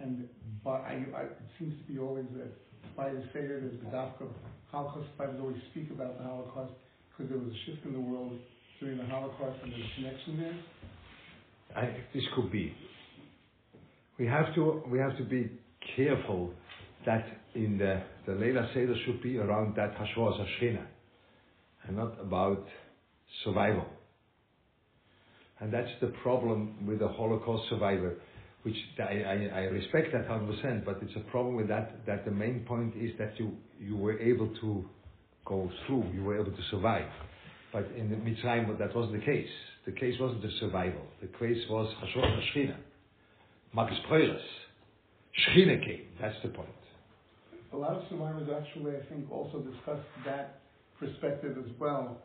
And, 0.00 0.28
but 0.64 0.80
I, 0.80 1.04
I, 1.14 1.22
it 1.22 1.38
seems 1.58 1.74
to 1.78 1.92
be 1.92 1.98
always 1.98 2.24
that 2.36 2.96
by 2.96 3.10
the 3.10 3.22
Seder, 3.32 3.60
there's 3.60 3.78
the 3.84 3.90
Dafka 3.94 4.26
Holocaust, 4.70 5.08
fighters 5.18 5.36
always 5.40 5.60
speak 5.70 5.90
about 5.90 6.16
the 6.18 6.24
Holocaust, 6.24 6.72
because 7.10 7.30
there 7.30 7.38
was 7.38 7.48
a 7.48 7.58
shift 7.66 7.84
in 7.84 7.92
the 7.92 8.00
world 8.00 8.38
during 8.80 8.98
the 8.98 9.06
Holocaust, 9.06 9.58
and 9.62 9.72
there's 9.72 9.82
a 9.82 9.94
connection 10.02 10.40
there? 10.40 11.82
I, 11.82 11.96
this 12.14 12.24
could 12.34 12.50
be. 12.50 12.74
We 14.18 14.26
have 14.26 14.54
to 14.54 14.82
we 14.90 14.98
have 14.98 15.16
to 15.18 15.24
be 15.24 15.50
careful 15.96 16.52
that 17.04 17.24
in 17.54 17.78
the 17.78 18.02
the 18.26 18.32
Leila 18.32 18.68
Seder 18.74 18.94
should 19.04 19.22
be 19.22 19.38
around 19.38 19.76
that 19.76 19.94
Hashras 19.96 20.40
Hashchina, 20.40 20.86
and 21.86 21.96
not 21.96 22.20
about 22.20 22.64
survival. 23.44 23.86
And 25.60 25.72
that's 25.72 25.90
the 26.00 26.08
problem 26.22 26.86
with 26.86 26.98
the 26.98 27.08
Holocaust 27.08 27.68
survivor, 27.70 28.16
which 28.62 28.76
I, 28.98 29.02
I, 29.02 29.50
I 29.54 29.60
respect 29.64 30.08
that 30.12 30.28
100%, 30.28 30.84
but 30.84 30.98
it's 31.00 31.16
a 31.16 31.30
problem 31.30 31.56
with 31.56 31.68
that, 31.68 32.04
that 32.06 32.24
the 32.26 32.30
main 32.30 32.60
point 32.68 32.94
is 32.94 33.12
that 33.18 33.38
you, 33.38 33.52
you 33.80 33.96
were 33.96 34.18
able 34.18 34.48
to 34.60 34.84
go 35.46 35.70
through, 35.86 36.10
you 36.12 36.24
were 36.24 36.38
able 36.38 36.52
to 36.52 36.62
survive. 36.70 37.08
But 37.72 37.88
in 37.96 38.10
the 38.10 38.16
Mitzrayim, 38.16 38.78
that 38.78 38.94
wasn't 38.94 39.20
the 39.20 39.26
case. 39.26 39.48
The 39.86 39.92
case 39.92 40.14
wasn't 40.20 40.42
the 40.42 40.50
survival. 40.60 41.02
The 41.20 41.28
case 41.38 41.62
was 41.68 41.92
Hashor 42.02 42.24
Hashchina. 42.24 42.76
Magus 43.74 43.98
Preuras. 44.10 44.40
Shchina 45.38 45.84
came. 45.84 46.06
That's 46.20 46.36
the 46.42 46.48
point. 46.48 46.68
A 47.72 47.76
lot 47.76 47.92
of 47.92 48.02
survivors 48.08 48.48
actually, 48.48 48.92
I 48.96 49.04
think, 49.12 49.30
also 49.30 49.58
discuss 49.58 49.98
that 50.24 50.60
perspective 50.98 51.56
as 51.58 51.70
well 51.78 52.18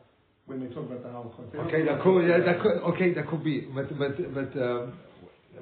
when 0.46 0.60
they 0.60 0.74
talk 0.74 0.86
about 0.86 1.02
the 1.02 1.10
Holocaust. 1.10 1.54
Okay, 1.54 1.84
that 1.84 2.02
could, 2.02 2.26
yeah, 2.26 2.38
that 2.44 2.60
could, 2.62 2.78
okay, 2.94 3.12
that 3.14 3.28
could 3.28 3.44
be, 3.44 3.60
but 3.74 3.86
but 3.98 4.16
but 4.34 4.62
um, 4.62 4.94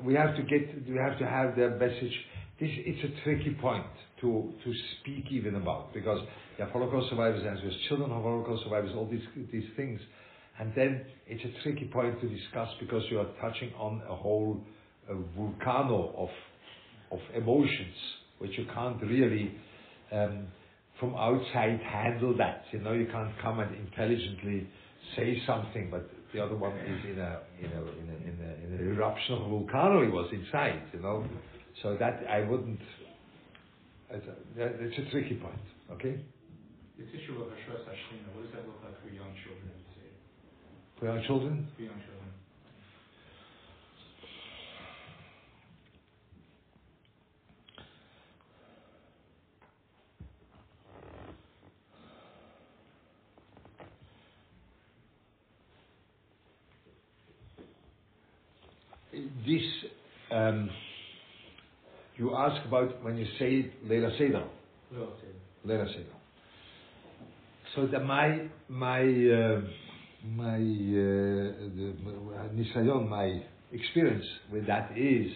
we 0.04 0.14
have 0.14 0.36
to 0.36 0.42
get, 0.42 0.88
we 0.88 0.96
have 0.96 1.18
to 1.18 1.26
have 1.26 1.56
the 1.56 1.70
message. 1.70 2.14
This 2.60 2.70
it's 2.86 3.04
a 3.04 3.24
tricky 3.24 3.56
point 3.60 3.86
to 4.20 4.52
to 4.64 4.74
speak 5.00 5.26
even 5.30 5.56
about 5.56 5.92
because 5.94 6.20
you 6.58 6.64
have 6.64 6.72
Holocaust 6.72 7.10
survivors 7.10 7.42
and 7.46 7.56
there's 7.58 7.80
children 7.88 8.10
of 8.10 8.22
Holocaust 8.22 8.64
survivors, 8.64 8.90
all 8.94 9.08
these 9.10 9.26
these 9.52 9.68
things, 9.76 10.00
and 10.58 10.72
then 10.74 11.04
it's 11.26 11.44
a 11.44 11.62
tricky 11.62 11.86
point 11.86 12.20
to 12.20 12.28
discuss 12.28 12.68
because 12.80 13.02
you 13.10 13.18
are 13.18 13.28
touching 13.40 13.72
on 13.78 14.02
a 14.08 14.14
whole 14.14 14.60
volcano 15.36 16.14
of 16.16 16.30
of 17.12 17.20
emotions 17.34 17.94
which 18.38 18.52
you 18.56 18.66
can't 18.74 19.00
really. 19.02 19.54
Um, 20.12 20.48
from 21.00 21.14
outside 21.14 21.80
handle 21.82 22.36
that. 22.36 22.64
You 22.70 22.80
know, 22.80 22.92
you 22.92 23.06
can't 23.06 23.32
come 23.42 23.58
and 23.58 23.74
intelligently 23.74 24.68
say 25.16 25.42
something, 25.46 25.88
but 25.90 26.08
the 26.32 26.40
other 26.40 26.54
one 26.54 26.76
is 26.76 27.04
in 27.10 27.18
a 27.18 27.40
in 27.58 27.70
a 27.72 27.80
in 27.80 28.06
a 28.08 28.16
in 28.28 28.38
a, 28.40 28.66
in 28.66 28.78
an 28.78 28.94
eruption 28.94 29.34
of 29.34 29.40
a 29.42 29.48
volcano. 29.48 30.04
He 30.04 30.10
was 30.10 30.30
inside. 30.32 30.82
You 30.92 31.00
know, 31.00 31.24
so 31.82 31.96
that 31.98 32.22
I 32.30 32.40
wouldn't. 32.40 32.78
It's 34.12 34.26
a, 34.26 34.34
that- 34.58 34.76
it's 34.80 34.98
a 34.98 35.10
tricky 35.10 35.36
point. 35.36 35.54
Okay, 35.92 36.18
This 36.98 37.08
issue 37.14 37.40
of 37.42 37.48
Hashras 37.48 37.84
Hashchina, 37.86 38.34
what 38.34 38.42
does 38.44 38.52
that 38.54 38.66
look 38.66 38.82
like 38.84 39.00
for 39.02 39.08
young 39.08 39.32
children 39.44 39.70
for 40.98 41.06
young 41.06 41.24
children. 41.24 41.66
For 41.76 41.82
young 41.82 41.94
children. 41.94 42.20
This 59.46 59.62
um, 60.30 60.70
you 62.20 62.36
ask 62.36 62.66
about 62.66 63.02
when 63.02 63.16
you 63.16 63.26
say 63.38 63.72
Leila 63.88 64.10
Seder. 64.18 64.44
Leila 65.64 65.86
Seder. 65.86 66.16
So 67.74 67.86
that 67.86 68.04
my 68.04 68.46
my 68.68 69.00
uh, 69.00 69.60
my 70.26 70.56
uh, 70.56 71.48
the, 71.76 71.94
nisayon, 72.54 73.08
my 73.08 73.42
experience 73.72 74.26
with 74.52 74.66
that 74.66 74.90
is 74.96 75.32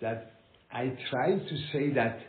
that 0.00 0.34
I 0.72 0.96
try 1.10 1.30
to 1.32 1.56
say 1.72 1.92
that 1.94 2.20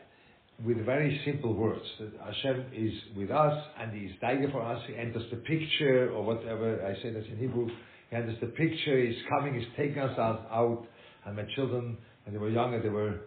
with 0.66 0.84
very 0.84 1.22
simple 1.24 1.54
words 1.54 1.86
that 2.00 2.14
Hashem 2.26 2.66
is 2.74 2.94
with 3.16 3.30
us 3.30 3.64
and 3.80 3.92
He 3.92 4.08
is 4.08 4.14
dying 4.20 4.48
for 4.52 4.64
us. 4.64 4.82
He 4.88 4.96
enters 4.96 5.30
the 5.30 5.38
picture 5.38 6.12
or 6.12 6.24
whatever 6.24 6.84
I 6.84 7.00
say 7.04 7.12
that 7.14 7.26
in 7.28 7.38
Hebrew. 7.38 7.68
He 8.10 8.16
enters 8.16 8.38
the 8.42 8.48
picture. 8.48 8.98
He's 9.06 9.22
coming. 9.30 9.54
He's 9.54 9.70
taking 9.78 10.00
us 10.00 10.18
out. 10.18 10.48
out. 10.52 10.88
And 11.26 11.36
my 11.36 11.44
children, 11.56 11.98
when 12.24 12.34
they 12.34 12.40
were 12.40 12.50
younger, 12.50 12.82
they 12.82 12.90
were 12.90 13.20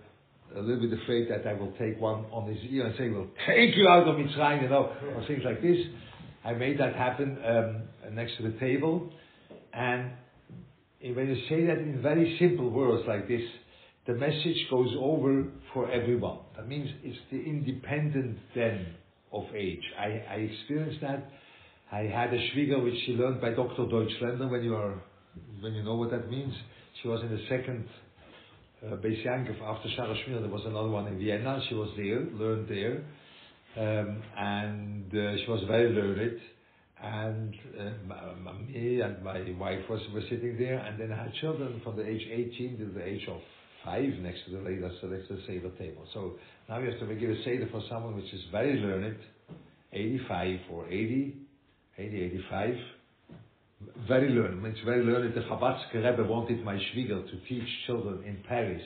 a 0.56 0.60
little 0.60 0.88
bit 0.88 0.98
afraid 1.02 1.30
that 1.30 1.46
I 1.46 1.52
will 1.54 1.72
take 1.78 2.00
one 2.00 2.24
on 2.32 2.48
his 2.52 2.58
ear 2.70 2.86
and 2.86 2.94
say, 2.96 3.08
"We'll 3.08 3.28
take 3.46 3.76
you 3.76 3.88
out 3.88 4.08
of 4.08 4.16
Mitzrayim," 4.16 4.62
you 4.62 4.68
know, 4.68 4.92
or 5.14 5.24
things 5.26 5.42
like 5.44 5.62
this. 5.62 5.78
I 6.44 6.52
made 6.54 6.78
that 6.78 6.94
happen 6.94 7.38
um, 7.44 8.14
next 8.14 8.36
to 8.38 8.44
the 8.44 8.58
table, 8.58 9.12
and 9.72 10.10
when 11.00 11.28
you 11.28 11.36
say 11.48 11.66
that 11.66 11.78
in 11.78 12.00
very 12.02 12.36
simple 12.38 12.70
words 12.70 13.04
like 13.06 13.28
this, 13.28 13.42
the 14.06 14.14
message 14.14 14.66
goes 14.70 14.90
over 14.98 15.44
for 15.74 15.90
everyone. 15.90 16.38
That 16.56 16.66
means 16.66 16.88
it's 17.02 17.18
the 17.30 17.38
independent 17.38 18.38
then 18.54 18.86
of 19.32 19.44
age. 19.54 19.82
I, 19.98 20.22
I 20.30 20.34
experienced 20.36 21.02
that. 21.02 21.30
I 21.92 22.00
had 22.00 22.32
a 22.32 22.38
Schwieger 22.50 22.82
which 22.82 22.94
she 23.06 23.12
learned 23.12 23.40
by 23.40 23.50
Dr. 23.50 23.84
Deutschlander 23.84 24.50
when 24.50 24.62
you 24.62 24.74
are, 24.74 24.94
when 25.60 25.74
you 25.74 25.82
know 25.82 25.96
what 25.96 26.10
that 26.10 26.30
means. 26.30 26.54
She 27.02 27.08
was 27.08 27.22
in 27.22 27.30
the 27.30 27.42
second 27.48 27.86
uh, 28.86 28.96
Beis 28.96 29.24
Yankov 29.24 29.60
after 29.62 29.88
Shara 29.90 30.14
Shmir. 30.24 30.40
There 30.40 30.48
was 30.48 30.64
another 30.66 30.88
one 30.88 31.06
in 31.08 31.18
Vienna. 31.18 31.60
She 31.68 31.74
was 31.74 31.90
there, 31.96 32.20
learned 32.32 32.68
there. 32.68 33.04
Um, 33.76 34.22
and 34.36 35.06
uh, 35.14 35.36
she 35.44 35.50
was 35.50 35.62
very 35.66 35.90
learned. 35.90 36.40
and 37.02 37.54
uh, 37.78 38.52
me 38.66 39.00
and 39.00 39.22
my 39.22 39.40
wife 39.58 39.88
was 39.88 40.00
were 40.12 40.22
sitting 40.22 40.56
there, 40.58 40.78
and 40.78 40.98
then 41.00 41.12
I 41.12 41.24
had 41.24 41.34
children 41.34 41.80
from 41.84 41.96
the 41.96 42.06
age 42.06 42.22
18 42.30 42.78
to 42.78 42.84
the 42.86 43.04
age 43.04 43.26
of 43.28 43.40
five 43.84 44.12
next 44.20 44.44
to 44.46 44.52
the 44.52 44.58
Leila, 44.58 44.90
so 45.00 45.06
next 45.06 45.28
to 45.28 45.34
the 45.34 45.42
Seder 45.46 45.70
table. 45.78 46.06
So 46.12 46.34
now 46.68 46.80
we 46.80 46.88
have 46.88 46.98
to 46.98 47.06
make 47.06 47.22
a 47.22 47.44
Seder 47.44 47.68
for 47.70 47.82
someone 47.88 48.16
which 48.16 48.32
is 48.32 48.40
very 48.50 48.78
learned, 48.80 49.18
85 49.92 50.60
or 50.72 50.86
80, 50.86 51.36
80, 51.98 52.22
85, 52.22 52.74
very 54.06 54.30
learned. 54.30 54.64
It's 54.66 54.80
very 54.84 55.04
learned. 55.04 55.34
The 55.34 55.40
Chabadske 55.42 55.94
Rebbe 55.94 56.24
wanted 56.24 56.64
my 56.64 56.74
Schwieger 56.74 57.24
to 57.30 57.40
teach 57.48 57.68
children 57.86 58.24
in 58.24 58.42
Paris 58.48 58.82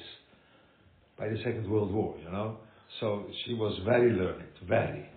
by 1.18 1.28
the 1.28 1.36
Second 1.38 1.70
World 1.70 1.92
War, 1.92 2.16
you 2.22 2.30
know. 2.30 2.58
So 3.00 3.26
she 3.44 3.54
was 3.54 3.78
very 3.84 4.10
learned, 4.12 4.48
very. 4.68 5.08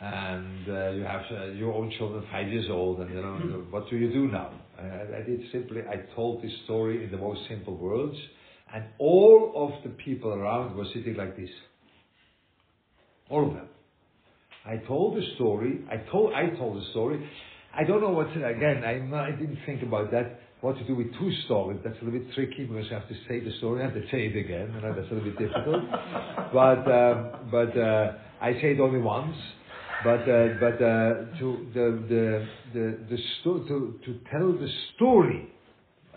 And 0.00 0.68
uh, 0.68 0.90
you 0.90 1.02
have 1.04 1.22
uh, 1.30 1.44
your 1.52 1.72
own 1.72 1.92
children, 1.96 2.24
five 2.30 2.48
years 2.48 2.66
old, 2.70 3.00
and 3.00 3.10
you 3.10 3.22
know, 3.22 3.64
what 3.70 3.88
do 3.88 3.96
you 3.96 4.12
do 4.12 4.28
now? 4.28 4.50
I, 4.78 5.18
I 5.18 5.22
did 5.22 5.40
simply, 5.52 5.80
I 5.82 6.14
told 6.14 6.42
this 6.42 6.52
story 6.64 7.04
in 7.04 7.10
the 7.10 7.18
most 7.18 7.40
simple 7.48 7.76
words, 7.76 8.16
and 8.74 8.84
all 8.98 9.52
of 9.54 9.82
the 9.84 9.90
people 10.04 10.32
around 10.32 10.76
were 10.76 10.86
sitting 10.94 11.16
like 11.16 11.36
this. 11.36 11.50
All 13.30 13.48
of 13.48 13.54
them. 13.54 13.68
I 14.64 14.76
told 14.86 15.16
the 15.16 15.22
story. 15.34 15.80
I 15.90 15.96
told. 16.10 16.34
I 16.34 16.50
told 16.56 16.76
the 16.80 16.90
story. 16.90 17.28
I 17.74 17.84
don't 17.84 18.00
know 18.00 18.10
what. 18.10 18.32
To, 18.34 18.46
again, 18.46 18.84
I, 18.84 19.26
I 19.28 19.30
didn't 19.32 19.58
think 19.64 19.82
about 19.82 20.10
that. 20.12 20.40
What 20.60 20.76
to 20.78 20.84
do 20.86 20.94
with 20.94 21.12
two 21.18 21.32
stories? 21.46 21.80
That's 21.84 21.96
a 22.02 22.04
little 22.04 22.20
bit 22.20 22.32
tricky 22.34 22.64
because 22.64 22.86
you 22.86 22.94
have 22.94 23.08
to 23.08 23.14
say 23.28 23.40
the 23.40 23.50
story 23.58 23.82
and 23.82 23.92
to 23.94 24.02
say 24.10 24.26
it 24.26 24.36
again. 24.36 24.72
You 24.74 24.80
know, 24.80 24.94
that's 24.94 25.10
a 25.10 25.14
little 25.14 25.30
bit 25.30 25.38
difficult. 25.38 25.82
but 26.52 26.86
um, 26.92 27.48
but 27.50 27.76
uh, 27.76 28.12
I 28.40 28.52
say 28.54 28.72
it 28.72 28.80
only 28.80 29.00
once. 29.00 29.36
But 30.04 30.22
uh, 30.28 30.48
but 30.60 30.74
uh, 30.82 31.38
to 31.38 31.66
the 31.74 32.04
the 32.08 32.46
the, 32.74 32.98
the 33.10 33.18
sto- 33.40 33.64
to 33.66 33.98
to 34.04 34.20
tell 34.30 34.52
the 34.52 34.68
story, 34.94 35.48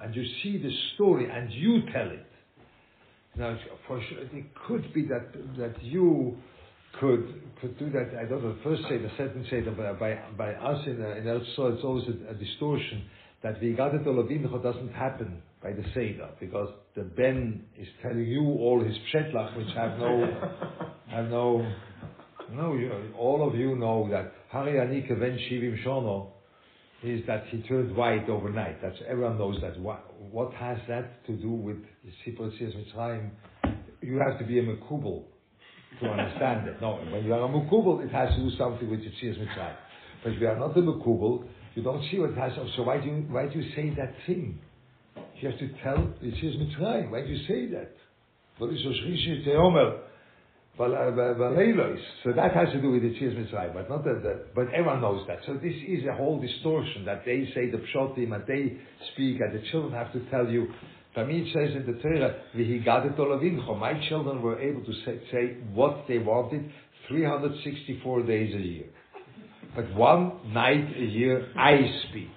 and 0.01 0.15
you 0.15 0.25
see 0.43 0.57
the 0.57 0.71
story 0.95 1.29
and 1.29 1.51
you 1.51 1.81
tell 1.93 2.09
it. 2.09 2.25
Now, 3.37 3.57
for 3.87 4.01
sure, 4.09 4.19
it 4.19 4.45
could 4.67 4.93
be 4.93 5.03
that 5.07 5.33
that 5.57 5.83
you 5.83 6.37
could 6.99 7.41
could 7.61 7.77
do 7.79 7.89
that. 7.91 8.11
I 8.19 8.25
don't 8.25 8.43
know. 8.43 8.55
First, 8.63 8.83
say 8.89 8.97
the 8.97 9.09
say 9.49 9.61
that 9.61 9.77
by 9.77 10.19
by, 10.37 10.53
us 10.53 10.85
in 10.87 11.01
uh, 11.01 11.15
in 11.15 11.27
El 11.27 11.41
Sol, 11.55 11.73
it's 11.73 11.83
always 11.83 12.05
a, 12.07 12.31
a 12.31 12.33
distortion 12.35 13.03
that 13.43 13.61
Vigadet 13.61 14.05
Olavincho 14.05 14.61
doesn't 14.61 14.93
happen 14.93 15.41
by 15.61 15.71
the 15.71 15.83
Seder 15.93 16.29
because 16.39 16.69
the 16.95 17.03
Ben 17.03 17.63
is 17.77 17.87
telling 18.01 18.25
you 18.25 18.43
all 18.43 18.83
his 18.83 18.95
pshetlach, 19.13 19.57
which 19.57 19.67
have 19.75 19.97
no 19.99 20.27
have 21.07 21.29
no. 21.29 21.71
No, 22.51 22.75
you, 22.75 22.91
all 23.17 23.47
of 23.47 23.55
you 23.55 23.75
know 23.75 24.07
that 24.11 24.31
Hari 24.51 24.73
Anike 24.73 25.19
Ben 25.19 25.35
Shivim 25.49 25.83
Shono 25.83 26.27
is 27.01 27.25
that 27.25 27.45
he 27.49 27.63
turned 27.63 27.95
white 27.95 28.29
overnight. 28.29 28.79
That's 28.83 28.97
everyone 29.07 29.39
knows 29.39 29.57
that. 29.61 29.79
What, 29.79 30.13
what 30.31 30.53
has 30.53 30.77
that 30.87 31.25
to 31.25 31.33
do 31.33 31.49
with 31.49 31.77
Sipur 32.23 32.51
Tziyas 32.51 32.75
Mitzrayim? 32.75 33.31
You 34.01 34.19
have 34.19 34.37
to 34.37 34.45
be 34.45 34.59
a 34.59 34.63
Mekubal 34.63 35.23
to 36.01 36.09
understand 36.09 36.67
it. 36.67 36.81
No, 36.81 36.99
when 37.11 37.23
you 37.25 37.33
are 37.33 37.45
a 37.45 37.47
Mekubal, 37.47 38.03
it 38.03 38.11
has 38.11 38.29
to 38.35 38.37
do 38.37 38.51
something 38.57 38.89
with 38.89 39.01
Tziyas 39.01 39.37
Mitzrayim. 39.39 39.75
But 40.23 40.33
if 40.33 40.41
you 40.41 40.47
are 40.47 40.59
not 40.59 40.77
a 40.77 40.81
Mekubal, 40.81 41.45
you 41.75 41.83
don't 41.83 42.03
see 42.09 42.19
what 42.19 42.31
it 42.31 42.37
has. 42.37 42.53
So 42.75 42.83
why 42.83 42.99
do 42.99 43.07
you 43.07 43.25
why 43.29 43.47
do 43.47 43.59
you 43.59 43.75
say 43.75 43.89
that 43.95 44.13
thing? 44.25 44.59
You 45.41 45.49
have 45.49 45.59
to 45.59 45.67
tell 45.83 45.97
Tziyas 46.23 46.57
Mitzrayim. 46.57 47.11
Why 47.11 47.21
do 47.21 47.27
you 47.27 47.45
say 47.47 47.67
that? 47.73 47.95
Uh, 48.61 48.69
is 48.69 48.79
so 50.77 52.31
that 52.35 52.53
has 52.53 52.69
to 52.73 52.81
do 52.81 52.91
with 52.91 53.01
the 53.01 53.09
Tzias 53.09 53.33
Mitzrayim, 53.33 53.73
but 53.73 53.89
not 53.89 54.03
that, 54.03 54.21
that, 54.23 54.53
but 54.53 54.67
everyone 54.73 55.01
knows 55.01 55.25
that. 55.27 55.39
So 55.45 55.53
this 55.53 55.73
is 55.87 56.05
a 56.05 56.13
whole 56.13 56.39
distortion 56.41 57.05
that 57.05 57.23
they 57.25 57.49
say 57.55 57.69
the 57.69 57.77
pshotim 57.77 58.33
and 58.35 58.45
they 58.45 58.77
speak 59.13 59.39
and 59.39 59.53
the 59.55 59.63
children 59.71 59.93
have 59.93 60.11
to 60.11 60.19
tell 60.29 60.49
you. 60.49 60.67
Tamid 61.15 61.53
says 61.53 61.75
in 61.75 61.85
the 61.85 62.01
Torah. 62.01 63.77
My 63.79 64.07
children 64.09 64.41
were 64.41 64.59
able 64.59 64.83
to 64.83 64.93
say, 65.05 65.21
say 65.31 65.57
what 65.73 66.05
they 66.07 66.17
wanted 66.17 66.69
364 67.07 68.23
days 68.23 68.53
a 68.53 68.59
year, 68.59 68.85
but 69.75 69.93
one 69.95 70.53
night 70.53 70.97
a 70.97 71.05
year 71.05 71.47
I 71.57 71.77
speak 72.09 72.29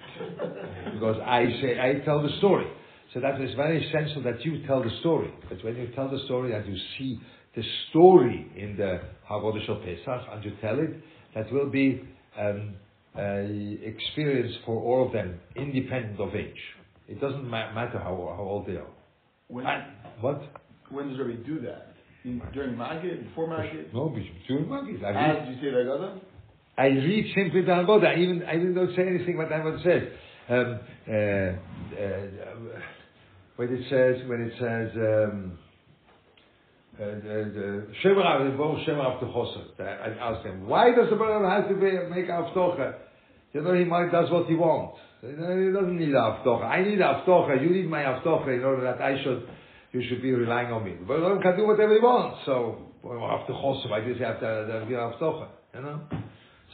because 0.93 1.17
I 1.25 1.45
say 1.61 1.79
I 1.79 2.05
tell 2.05 2.21
the 2.21 2.35
story. 2.37 2.67
So 3.13 3.19
that 3.19 3.41
is 3.41 3.55
very 3.55 3.85
essential 3.87 4.21
that 4.23 4.45
you 4.45 4.65
tell 4.67 4.83
the 4.83 4.91
story. 4.99 5.33
But 5.49 5.63
when 5.63 5.75
you 5.75 5.87
tell 5.95 6.09
the 6.09 6.19
story 6.25 6.53
and 6.53 6.65
you 6.67 6.79
see 6.97 7.19
the 7.55 7.63
story 7.89 8.51
in 8.55 8.77
the 8.77 9.01
Haggadah 9.29 9.65
Shel 9.65 9.77
Pesach 9.77 10.27
and 10.31 10.45
you 10.45 10.51
tell 10.61 10.77
it, 10.79 10.91
that 11.33 11.51
will 11.51 11.69
be 11.69 12.01
um, 12.39 12.75
a 13.17 13.79
experience 13.83 14.53
for 14.65 14.79
all 14.79 15.07
of 15.07 15.13
them, 15.13 15.39
independent 15.55 16.19
of 16.19 16.35
age. 16.35 16.53
It 17.09 17.19
doesn't 17.19 17.43
ma- 17.49 17.71
matter 17.73 17.97
how, 17.99 18.13
how 18.37 18.43
old 18.43 18.67
they 18.67 18.77
are. 18.77 18.87
When, 19.47 19.65
And- 19.65 19.83
what? 20.21 20.41
when 20.91 21.09
does 21.09 21.19
Rebbe 21.19 21.43
do 21.43 21.59
that? 21.61 21.87
In, 22.23 22.41
during 22.53 22.75
Magid, 22.75 23.27
before 23.29 23.47
Magid? 23.47 23.93
No, 23.93 24.15
during 24.47 24.65
Magid. 24.65 25.03
I 25.03 25.09
As 25.09 25.37
read, 25.37 25.47
you 25.49 25.55
say 25.55 25.71
the 25.71 25.77
Haggadah? 25.83 26.19
I 26.77 26.87
read 26.87 27.33
simply 27.35 27.61
the 27.61 27.71
Haggadah. 27.71 28.07
I 28.07 28.15
even, 28.19 28.43
I 28.43 28.55
even 28.55 28.73
don't 28.75 28.95
say 28.95 29.07
anything 29.07 29.37
what 29.37 29.51
I 29.51 29.63
would 29.63 29.81
say. 29.83 30.09
Um, 30.49 30.79
uh, 31.07 31.13
uh, 31.13 32.79
when 33.55 33.69
it 33.73 33.83
says, 33.89 34.27
when 34.29 34.41
it 34.41 34.53
says, 34.59 34.91
um, 34.95 35.57
uh, 36.99 37.05
the, 37.05 37.51
the 37.55 37.87
Shemer 38.03 38.25
Av, 38.25 38.43
the 38.51 38.57
Baruch 38.57 38.85
Shemer 38.87 39.05
Av 39.05 39.21
Techosa. 39.21 39.79
I 39.79 40.09
asked 40.31 40.45
him, 40.45 40.67
why 40.67 40.91
does 40.93 41.09
the 41.09 41.15
Baruch 41.15 41.49
have 41.49 41.69
to 41.69 41.75
be, 41.75 41.91
make 42.13 42.27
Avtocha? 42.29 42.95
You 43.53 43.61
know, 43.61 43.73
he 43.73 43.85
might 43.85 44.11
does 44.11 44.29
what 44.29 44.47
he 44.47 44.55
wants. 44.55 44.99
He 45.21 45.27
doesn't 45.27 45.97
need 45.97 46.09
Avtocha. 46.09 46.63
I 46.63 46.83
need 46.83 46.99
Avtocha. 46.99 47.61
You 47.61 47.69
need 47.69 47.89
my 47.89 48.03
Avtocha 48.03 48.55
in 48.55 48.63
order 48.63 48.83
that 48.83 49.01
I 49.01 49.21
should, 49.21 49.47
you 49.91 50.01
should 50.07 50.21
be 50.21 50.31
relying 50.31 50.71
on 50.71 50.83
me. 50.85 50.95
The 50.99 51.05
Baruch 51.05 51.41
can 51.41 51.57
do 51.57 51.67
whatever 51.67 51.93
he 51.93 51.99
wants. 51.99 52.39
So, 52.45 52.93
Avtocha, 53.03 53.89
why 53.89 53.99
does 53.99 54.17
he 54.17 54.23
have 54.23 54.39
to, 54.39 54.85
give 54.87 54.97
Avtocha? 54.97 55.47
You 55.75 55.81
know? 55.81 56.01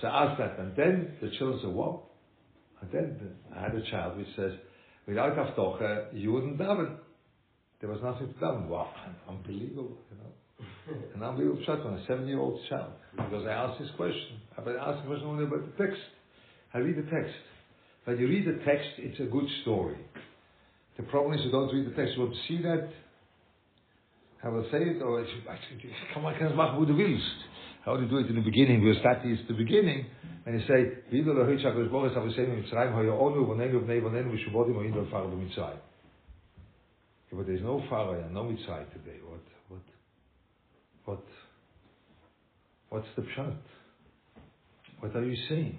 So 0.02 0.08
I 0.08 0.26
asked 0.26 0.40
that, 0.40 0.60
and 0.60 0.76
then 0.76 1.18
the 1.22 1.30
children 1.38 1.60
said, 1.64 1.72
what? 1.72 2.02
And 2.82 2.92
then 2.92 3.32
I 3.56 3.62
had 3.64 3.74
a 3.74 3.82
child 3.90 4.18
which 4.18 4.28
says, 4.36 4.52
without 5.08 5.36
Avtocha, 5.36 6.08
you 6.14 6.32
wouldn't 6.32 6.58
daven. 6.60 6.98
There 7.82 7.90
was 7.90 8.00
nothing 8.04 8.28
to 8.28 8.40
daven. 8.40 8.68
Wow, 8.68 8.92
unbelievable, 9.28 9.98
you 10.12 10.18
know. 10.18 10.34
An 11.16 11.24
unbelievable 11.24 11.64
shot 11.66 11.80
on 11.82 11.96
a 11.96 12.06
seven-year-old 12.06 12.60
child. 12.70 12.92
Because 13.16 13.46
I 13.48 13.52
asked 13.52 13.80
this 13.80 13.90
question. 13.98 14.40
I've 14.58 14.68
asked 14.68 15.02
the 15.02 15.08
question 15.08 15.28
only 15.28 15.46
about 15.46 15.66
the 15.66 15.84
text. 15.84 16.02
I 16.74 16.78
read 16.78 16.98
the 16.98 17.10
text. 17.10 17.34
When 18.06 18.18
you 18.18 18.28
read 18.28 18.46
the 18.48 18.64
text, 18.64 18.90
it's 18.98 19.20
a 19.20 19.26
good 19.26 19.48
story. 19.64 19.98
The 20.98 21.04
problem 21.04 21.38
is 21.38 21.46
you 21.46 21.52
don't 21.52 21.74
read 21.74 21.92
the 21.92 21.96
text. 21.96 22.16
You 22.16 22.24
want 22.24 22.34
to 22.34 22.40
see 22.48 22.62
that? 22.64 22.90
I 24.44 24.50
will 24.50 24.68
say 24.72 24.78
it, 24.78 25.02
or 25.02 25.26
come 26.14 26.26
on, 26.26 26.36
kann 26.36 26.56
machen, 26.56 26.78
wo 26.78 26.86
du 26.86 26.94
willst. 26.94 27.24
How 27.84 27.98
do 27.98 28.04
you 28.04 28.10
do 28.10 28.18
it 28.18 28.28
in 28.28 28.36
the 28.36 28.42
beginning? 28.42 28.82
Because 28.82 29.02
that 29.04 29.26
is 29.26 29.40
the 29.48 29.56
beginning. 29.56 30.06
And 30.46 30.60
you 30.60 30.68
say, 30.68 31.02
Vido 31.12 31.34
lo 31.34 31.46
hitcha 31.46 31.74
kosh 31.74 31.90
boris 31.90 32.14
avosenu 32.14 32.62
mitzrayim 32.62 32.94
onu 32.94 33.46
vonenu 33.46 33.82
vnei 33.82 34.02
vonenu 34.02 34.32
vishuvodim 34.32 34.78
oinu 34.78 35.00
al 35.00 35.10
faru 35.10 35.36
mitzrayim. 35.36 35.80
Yeah, 37.32 37.38
but 37.38 37.48
there's 37.48 37.62
no 37.62 37.84
Pharaoh 37.90 38.22
and 38.24 38.34
no 38.34 38.44
Mitzrayim 38.44 38.92
today. 38.94 39.18
What, 39.28 39.42
what, 39.70 39.82
what, 41.06 41.24
what's 42.90 43.08
the 43.16 43.24
pshat? 43.24 43.56
What 45.00 45.16
are 45.16 45.26
you 45.26 45.36
saying? 45.50 45.78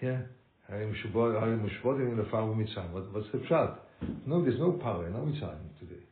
Yeah, 0.00 0.20
What's 3.12 3.26
the 3.32 3.38
pshat? 3.38 3.78
No, 4.26 4.44
there's 4.44 4.58
no 4.58 4.72
and 5.06 5.14
no 5.14 5.24
mitzvah 5.24 5.56
today. 5.80 6.02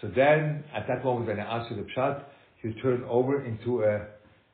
So 0.00 0.08
then, 0.08 0.64
at 0.74 0.86
that 0.88 1.04
moment, 1.04 1.26
when 1.28 1.40
I 1.40 1.58
ask 1.58 1.70
you 1.70 1.76
the 1.76 1.86
pshat, 1.94 2.24
you 2.62 2.72
turn 2.82 3.04
over 3.04 3.44
into 3.44 3.82
a 3.84 4.06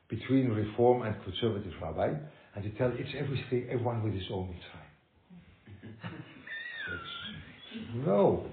between 0.09 0.49
reform 0.49 1.03
and 1.03 1.15
conservative 1.23 1.71
rabbi, 1.81 2.13
and 2.55 2.65
you 2.65 2.71
tell 2.77 2.91
it's 2.93 3.09
everything, 3.17 3.69
everyone 3.71 4.03
with 4.03 4.13
his 4.13 4.23
own 4.31 4.49
mitzvah. 4.49 4.83
No. 7.95 8.45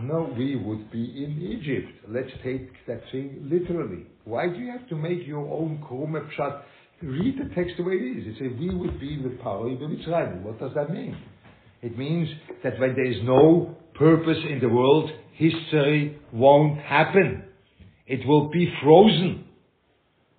No, 0.00 0.34
we 0.36 0.56
would 0.56 0.90
be 0.90 1.24
in 1.24 1.40
Egypt. 1.40 2.06
Let's 2.08 2.30
take 2.44 2.70
that 2.86 3.02
thing 3.12 3.48
literally. 3.50 4.04
Why 4.24 4.48
do 4.48 4.58
you 4.58 4.70
have 4.70 4.88
to 4.88 4.96
make 4.96 5.26
your 5.26 5.46
own 5.46 5.82
Krumme 5.88 6.28
Pshat? 6.32 6.62
Read 7.02 7.38
the 7.38 7.54
text 7.54 7.76
the 7.76 7.82
way 7.82 7.94
it 7.94 8.18
is. 8.18 8.36
It 8.36 8.38
says, 8.38 8.58
we 8.58 8.74
would 8.74 8.98
be 8.98 9.14
in 9.14 9.22
the 9.22 9.36
power 9.42 9.68
the 9.68 9.84
Mitzrayim. 9.84 10.42
What 10.42 10.58
does 10.58 10.72
that 10.74 10.90
mean? 10.90 11.16
It 11.82 11.98
means 11.98 12.28
that 12.64 12.80
when 12.80 12.94
there 12.94 13.04
is 13.04 13.22
no 13.22 13.76
purpose 13.94 14.38
in 14.48 14.60
the 14.60 14.68
world, 14.68 15.10
history 15.34 16.18
won't 16.32 16.80
happen. 16.80 17.44
It 18.06 18.26
will 18.26 18.48
be 18.50 18.72
frozen. 18.82 19.44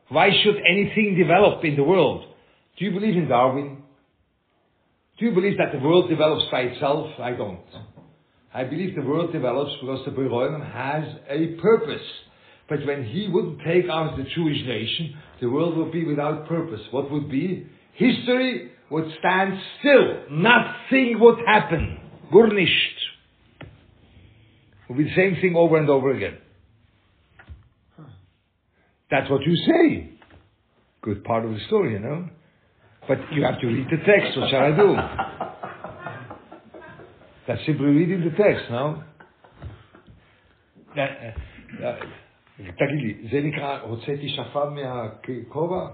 Why 0.10 0.30
should 0.44 0.56
anything 0.68 1.16
develop 1.20 1.64
in 1.64 1.76
the 1.76 1.84
world? 1.84 2.26
Do 2.78 2.86
you 2.86 2.92
believe 2.92 3.16
in 3.16 3.28
Darwin? 3.28 3.84
Do 5.20 5.26
you 5.26 5.32
believe 5.32 5.58
that 5.58 5.72
the 5.74 5.80
world 5.80 6.10
develops 6.10 6.50
by 6.52 6.62
itself? 6.62 7.08
I 7.20 7.32
don't. 7.32 7.60
I 8.54 8.64
believe 8.64 8.96
the 8.96 9.02
world 9.02 9.32
develops 9.32 9.72
because 9.82 10.06
the 10.06 10.12
Beroim 10.12 10.72
has 10.72 11.04
a 11.30 11.60
purpose. 11.62 12.06
But 12.70 12.86
when 12.86 13.04
he 13.06 13.28
wouldn't 13.28 13.60
take 13.66 13.90
out 13.90 14.18
the 14.18 14.24
Jewish 14.24 14.66
nation, 14.66 15.16
the 15.42 15.50
world 15.50 15.78
would 15.78 15.92
be 15.92 16.06
without 16.06 16.48
purpose. 16.48 16.82
What 16.92 17.12
would 17.12 17.30
be? 17.30 17.68
history 17.98 18.72
would 18.90 19.06
stand 19.20 19.60
still. 19.80 20.24
Nothing 20.32 21.20
would 21.20 21.40
happen. 21.46 22.00
Gur 22.32 22.48
nicht. 22.54 22.96
Would 24.88 24.98
be 24.98 25.04
the 25.06 25.16
same 25.16 25.36
thing 25.42 25.56
over 25.56 25.78
and 25.78 25.90
over 25.90 26.12
again. 26.12 26.38
That's 29.12 29.30
what 29.30 29.42
you 29.42 29.56
say. 29.56 30.10
Good 31.02 31.24
part 31.24 31.46
of 31.46 31.52
the 31.52 31.60
story, 31.68 31.94
you 31.94 32.00
know. 32.00 32.30
But 33.08 33.20
you 33.32 33.44
have 33.44 33.60
to 33.62 33.68
read 33.68 33.88
the 33.90 33.98
text. 33.98 34.38
What 34.38 34.50
shall 34.50 34.64
I 34.64 34.76
do? 34.76 34.96
That's 37.48 37.66
simply 37.66 37.86
reading 37.86 38.22
the 38.22 38.32
text, 38.32 38.66
no? 38.70 39.04
Uh, 40.98 41.86
uh, 41.86 41.96
תגיד 42.57 43.01
לי, 43.03 43.29
זה 43.31 43.41
נקרא 43.41 43.81
הוצאתי 43.81 44.29
שפן 44.29 44.75
מהכובע? 44.75 45.89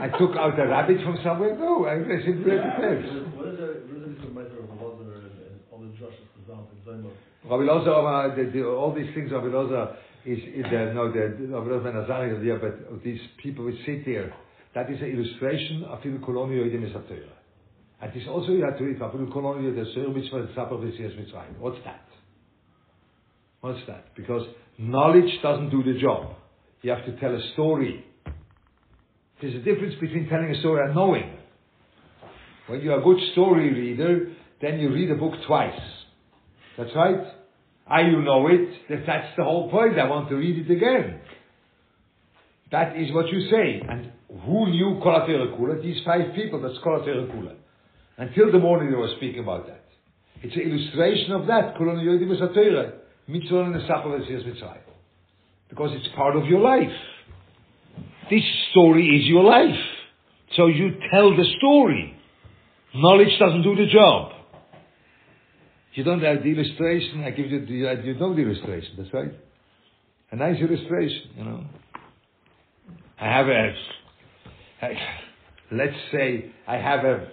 I 0.00 0.08
took 0.18 0.36
out 0.36 0.58
a 0.58 0.66
rabbit 0.66 0.98
from 1.04 1.16
somewhere? 1.22 1.54
No, 1.56 1.86
I 1.86 1.98
simply 2.24 2.52
read 2.52 2.60
the 2.64 2.72
text. 2.80 3.12
What 3.36 3.48
is 3.48 3.58
it, 3.60 3.86
what 3.86 3.96
is 3.98 4.16
it 4.16 4.20
with 4.24 4.34
Meister 4.34 4.58
of 4.64 4.70
Elazar 4.70 5.00
and, 5.00 5.36
and 5.48 5.60
all 5.70 5.80
the 5.80 5.92
drushes 5.98 6.28
the 6.36 6.52
Zalm 6.52 6.64
and 6.72 6.80
Zayma? 6.86 7.10
Rabbi 7.44 7.64
Loza, 7.64 7.92
uh, 7.92 8.34
the, 8.36 8.50
the, 8.50 8.66
all 8.66 8.94
these 8.94 9.12
things, 9.14 9.30
Rabbi 9.32 9.46
Loza 9.46 9.96
is, 10.24 10.38
is 10.54 10.64
uh, 10.66 10.92
no, 10.94 11.12
the, 11.12 11.36
Rabbi 11.48 11.68
Loza 11.68 11.84
ben 11.84 11.94
Azari 11.94 12.36
is 12.36 12.44
there, 12.44 12.58
but 12.58 13.02
these 13.02 13.20
people 13.42 13.64
which 13.64 13.76
sit 13.86 14.04
there, 14.04 14.32
that 14.74 14.90
is 14.90 15.00
an 15.00 15.08
illustration 15.08 15.84
of 15.84 15.98
the 16.02 16.18
colonial 16.24 16.64
Yodim 16.64 16.88
Esatera. 16.90 17.36
And 18.00 18.12
this 18.14 18.22
also 18.28 18.52
you 18.52 18.64
have 18.64 18.78
to 18.78 18.84
read, 18.84 19.00
Rabbi 19.00 19.30
colonial 19.32 19.74
the 19.74 19.90
Sur 19.94 20.08
Mitzvah, 20.08 20.42
the 20.42 20.52
Sapper 20.54 20.76
Vesias 20.76 21.16
Mitzrayim. 21.18 21.58
What's 21.58 21.78
that? 21.84 22.06
What's 23.60 23.80
that? 23.88 24.14
Because 24.16 24.42
knowledge 24.77 25.31
doesn't 25.41 25.69
do 25.69 25.83
the 25.83 25.99
job. 25.99 26.35
You 26.81 26.91
have 26.91 27.05
to 27.05 27.19
tell 27.19 27.33
a 27.33 27.41
story. 27.53 28.05
There's 29.41 29.55
a 29.55 29.59
difference 29.59 29.95
between 29.99 30.29
telling 30.29 30.53
a 30.53 30.59
story 30.59 30.85
and 30.85 30.95
knowing. 30.95 31.33
When 32.67 32.81
you're 32.81 32.99
a 32.99 33.03
good 33.03 33.19
story 33.33 33.73
reader, 33.73 34.31
then 34.61 34.79
you 34.79 34.93
read 34.93 35.11
a 35.11 35.15
book 35.15 35.33
twice. 35.47 35.79
That's 36.77 36.91
right. 36.95 37.21
I, 37.87 38.01
you 38.01 38.21
know 38.21 38.47
it. 38.47 38.69
That, 38.89 39.03
that's 39.05 39.37
the 39.37 39.43
whole 39.43 39.69
point. 39.69 39.99
I 39.99 40.07
want 40.07 40.29
to 40.29 40.35
read 40.35 40.67
it 40.67 40.71
again. 40.71 41.19
That 42.71 42.97
is 42.97 43.13
what 43.13 43.27
you 43.29 43.49
say. 43.49 43.81
And 43.87 44.11
who 44.45 44.69
knew 44.69 44.99
Kolatera 45.03 45.57
Kula? 45.57 45.81
These 45.81 46.01
five 46.05 46.33
people, 46.35 46.61
that's 46.61 46.77
Kolatera 46.83 47.27
Kula. 47.31 47.55
Until 48.17 48.51
the 48.51 48.59
morning 48.59 48.89
they 48.91 48.97
were 48.97 49.13
speaking 49.17 49.43
about 49.43 49.67
that. 49.67 49.85
It's 50.41 50.55
an 50.55 50.61
illustration 50.61 51.31
of 51.31 51.47
that. 51.47 51.75
Mitzvah 53.27 53.63
and 53.63 53.75
Mitzrayim. 53.75 54.77
Because 55.69 55.91
it's 55.93 56.07
part 56.15 56.35
of 56.35 56.45
your 56.45 56.59
life. 56.59 56.91
This 58.29 58.43
story 58.71 59.19
is 59.19 59.27
your 59.27 59.43
life. 59.43 59.79
So 60.55 60.67
you 60.67 60.91
tell 61.11 61.35
the 61.35 61.45
story. 61.57 62.15
Knowledge 62.93 63.37
doesn't 63.39 63.63
do 63.63 63.75
the 63.75 63.87
job. 63.91 64.31
You 65.93 66.03
don't 66.03 66.21
have 66.21 66.43
the 66.43 66.49
illustration, 66.49 67.23
I 67.23 67.31
give 67.31 67.49
you 67.49 67.65
the, 67.65 67.71
you 67.71 68.13
know 68.15 68.35
the 68.35 68.41
illustration, 68.41 68.95
that's 68.97 69.13
right. 69.13 69.31
A 70.31 70.35
nice 70.35 70.59
illustration, 70.59 71.29
you 71.37 71.43
know. 71.45 71.63
I 73.19 73.25
have 73.25 73.47
a, 73.47 73.73
I, 74.81 74.93
let's 75.71 75.95
say 76.11 76.51
I 76.67 76.75
have 76.75 77.05
a, 77.05 77.27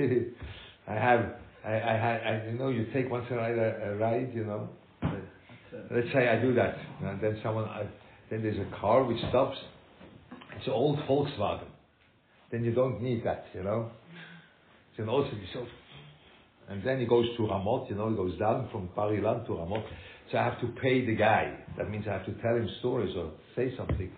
I 0.88 0.94
have, 0.94 1.20
I, 1.66 1.72
I, 1.72 2.16
I, 2.16 2.46
you 2.46 2.58
know, 2.58 2.68
you 2.68 2.86
take 2.94 3.10
once 3.10 3.26
in 3.28 3.36
a 3.36 3.40
while 3.40 3.58
a, 3.58 3.90
a 3.90 3.96
ride, 3.96 4.30
you 4.32 4.44
know. 4.44 4.68
Let's 5.90 6.08
say 6.12 6.28
I 6.28 6.40
do 6.40 6.54
that, 6.54 6.76
and 7.02 7.20
then 7.20 7.38
someone, 7.42 7.64
I, 7.64 7.86
then 8.30 8.42
there's 8.42 8.58
a 8.58 8.80
car 8.80 9.04
which 9.04 9.18
stops. 9.28 9.56
It's 10.56 10.66
an 10.66 10.72
old 10.72 10.98
Volkswagen. 11.00 11.66
Then 12.52 12.64
you 12.64 12.72
don't 12.72 13.02
need 13.02 13.24
that, 13.26 13.46
you 13.52 13.62
know. 13.62 13.90
It's 14.90 15.00
an 15.00 15.08
old, 15.08 15.26
so, 15.52 15.66
and 16.68 16.82
then 16.84 17.00
he 17.00 17.06
goes 17.06 17.26
to 17.36 17.42
Ramot, 17.42 17.90
you 17.90 17.96
know, 17.96 18.10
he 18.10 18.16
goes 18.16 18.38
down 18.38 18.68
from 18.70 18.88
Bar-Ilan 18.94 19.46
to 19.46 19.52
Ramot. 19.52 19.84
So 20.30 20.38
I 20.38 20.44
have 20.44 20.60
to 20.60 20.68
pay 20.80 21.04
the 21.04 21.14
guy. 21.14 21.52
That 21.76 21.90
means 21.90 22.04
I 22.08 22.12
have 22.12 22.26
to 22.26 22.32
tell 22.34 22.56
him 22.56 22.68
stories 22.78 23.14
or 23.16 23.32
say 23.54 23.76
something. 23.76 24.10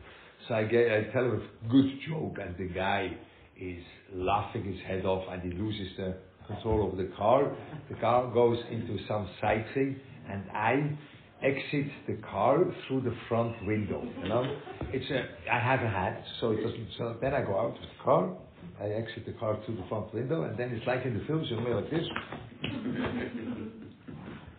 So 0.47 0.55
I, 0.55 0.65
get, 0.65 0.91
I 0.93 1.05
tell 1.13 1.25
him 1.25 1.43
a 1.43 1.69
good 1.69 1.91
joke, 2.09 2.37
and 2.41 2.57
the 2.57 2.73
guy 2.73 3.17
is 3.61 3.83
laughing 4.15 4.65
his 4.65 4.81
head 4.87 5.05
off, 5.05 5.25
and 5.31 5.43
he 5.43 5.59
loses 5.59 5.89
the 5.97 6.17
control 6.49 6.83
over 6.87 6.97
the 7.01 7.11
car. 7.17 7.55
The 7.89 7.97
car 7.97 8.33
goes 8.33 8.59
into 8.71 8.99
some 9.07 9.29
sightseeing, 9.41 10.01
and 10.29 10.51
I 10.51 10.97
exit 11.43 11.93
the 12.07 12.17
car 12.31 12.59
through 12.87 13.03
the 13.03 13.15
front 13.29 13.55
window. 13.65 14.03
You 14.23 14.29
know, 14.29 14.57
it's 14.93 15.11
a 15.11 15.53
I 15.53 15.61
have 15.61 15.81
a 15.81 15.89
hat, 15.89 16.23
so 16.41 16.51
it 16.53 16.57
doesn't. 16.57 16.89
So 16.99 17.17
then 17.21 17.35
I 17.35 17.43
go 17.43 17.59
out 17.59 17.77
of 17.77 17.81
the 17.81 18.05
car. 18.05 18.37
I 18.81 18.87
exit 18.87 19.27
the 19.27 19.33
car 19.33 19.59
through 19.65 19.77
the 19.77 19.85
front 19.89 20.13
window, 20.13 20.43
and 20.43 20.59
then 20.59 20.71
it's 20.71 20.87
like 20.87 21.05
in 21.05 21.17
the 21.17 21.25
films, 21.27 21.47
you 21.51 21.61
know, 21.61 21.81
like 21.81 21.91
this. 21.91 22.05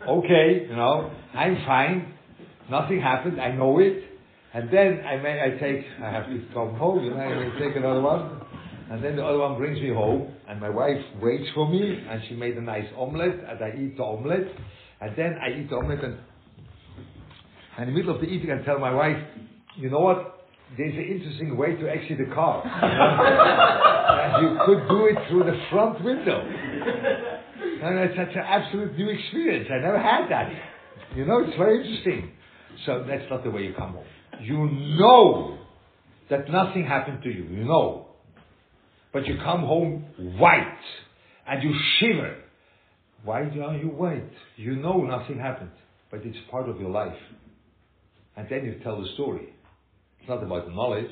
okay, 0.07 0.67
you 0.69 0.75
know, 0.75 1.11
I'm 1.33 1.55
fine. 1.65 2.13
Nothing 2.69 3.01
happened. 3.01 3.41
I 3.41 3.51
know 3.51 3.79
it. 3.79 4.03
And 4.53 4.69
then 4.73 5.01
I 5.05 5.17
may 5.17 5.41
I 5.41 5.59
take 5.59 5.85
I 6.01 6.11
have 6.11 6.25
to 6.25 6.41
come 6.53 6.75
home. 6.75 7.07
Know, 7.07 7.17
I 7.17 7.49
may 7.49 7.59
take 7.59 7.75
another 7.75 8.01
one. 8.01 8.38
And 8.89 9.03
then 9.03 9.17
the 9.17 9.23
other 9.23 9.37
one 9.37 9.55
brings 9.57 9.79
me 9.79 9.89
home, 9.89 10.33
and 10.47 10.59
my 10.59 10.69
wife 10.69 10.97
waits 11.21 11.45
for 11.53 11.69
me, 11.69 12.03
and 12.09 12.21
she 12.27 12.33
made 12.33 12.57
a 12.57 12.61
nice 12.61 12.87
omelette, 12.97 13.37
and 13.47 13.63
I 13.63 13.69
eat 13.79 13.97
the 13.97 14.03
omelette, 14.03 14.47
and 14.99 15.15
then 15.15 15.35
I 15.39 15.59
eat 15.59 15.69
the 15.69 15.75
omelette, 15.75 16.03
and, 16.03 16.17
and 17.77 17.89
in 17.89 17.93
the 17.93 17.99
middle 17.99 18.15
of 18.15 18.21
the 18.21 18.27
eating, 18.27 18.49
I 18.51 18.65
tell 18.65 18.79
my 18.79 18.91
wife, 18.91 19.17
you 19.75 19.91
know 19.91 19.99
what? 19.99 20.47
There's 20.75 20.93
an 20.93 21.03
interesting 21.03 21.55
way 21.55 21.75
to 21.75 21.87
exit 21.87 22.17
the 22.17 22.33
car. 22.33 22.63
and 22.65 24.43
you 24.43 24.59
could 24.65 24.87
do 24.87 25.05
it 25.05 25.17
through 25.29 25.43
the 25.43 25.59
front 25.69 26.03
window. 26.03 26.41
And 26.41 27.99
it's 27.99 28.17
such 28.17 28.35
an 28.35 28.43
absolute 28.45 28.97
new 28.97 29.09
experience. 29.09 29.69
I 29.71 29.79
never 29.81 29.99
had 29.99 30.29
that. 30.29 30.51
You 31.15 31.25
know, 31.25 31.39
it's 31.39 31.57
very 31.57 31.81
interesting. 31.81 32.31
So 32.85 33.05
that's 33.07 33.23
not 33.29 33.43
the 33.43 33.51
way 33.51 33.63
you 33.63 33.73
come 33.77 33.93
home. 33.93 34.05
You 34.41 34.69
know 34.99 35.57
that 36.29 36.49
nothing 36.51 36.85
happened 36.85 37.23
to 37.23 37.29
you. 37.29 37.43
You 37.43 37.65
know 37.65 38.08
but 39.11 39.25
you 39.25 39.37
come 39.43 39.61
home 39.61 40.05
white 40.37 40.77
and 41.47 41.63
you 41.63 41.73
shiver. 41.99 42.37
Why 43.23 43.41
are 43.41 43.77
you 43.77 43.87
white? 43.89 44.31
You 44.55 44.75
know 44.75 45.01
nothing 45.01 45.39
happened, 45.39 45.71
but 46.11 46.21
it's 46.23 46.37
part 46.49 46.69
of 46.69 46.79
your 46.79 46.89
life. 46.89 47.17
And 48.37 48.47
then 48.49 48.63
you 48.63 48.79
tell 48.83 49.01
the 49.01 49.07
story. 49.15 49.49
It's 50.19 50.29
not 50.29 50.43
about 50.43 50.67
the 50.67 50.73
knowledge. 50.73 51.11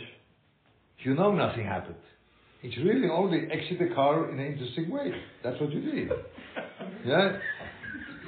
You 0.99 1.15
know 1.15 1.33
nothing 1.33 1.65
happened. 1.65 1.95
It's 2.63 2.77
really 2.77 3.09
only 3.09 3.47
exit 3.51 3.79
the 3.79 3.93
car 3.93 4.31
in 4.31 4.39
an 4.39 4.53
interesting 4.53 4.89
way. 4.89 5.11
That's 5.43 5.59
what 5.59 5.71
you 5.71 5.81
did. 5.81 6.09
Yeah? 7.05 7.37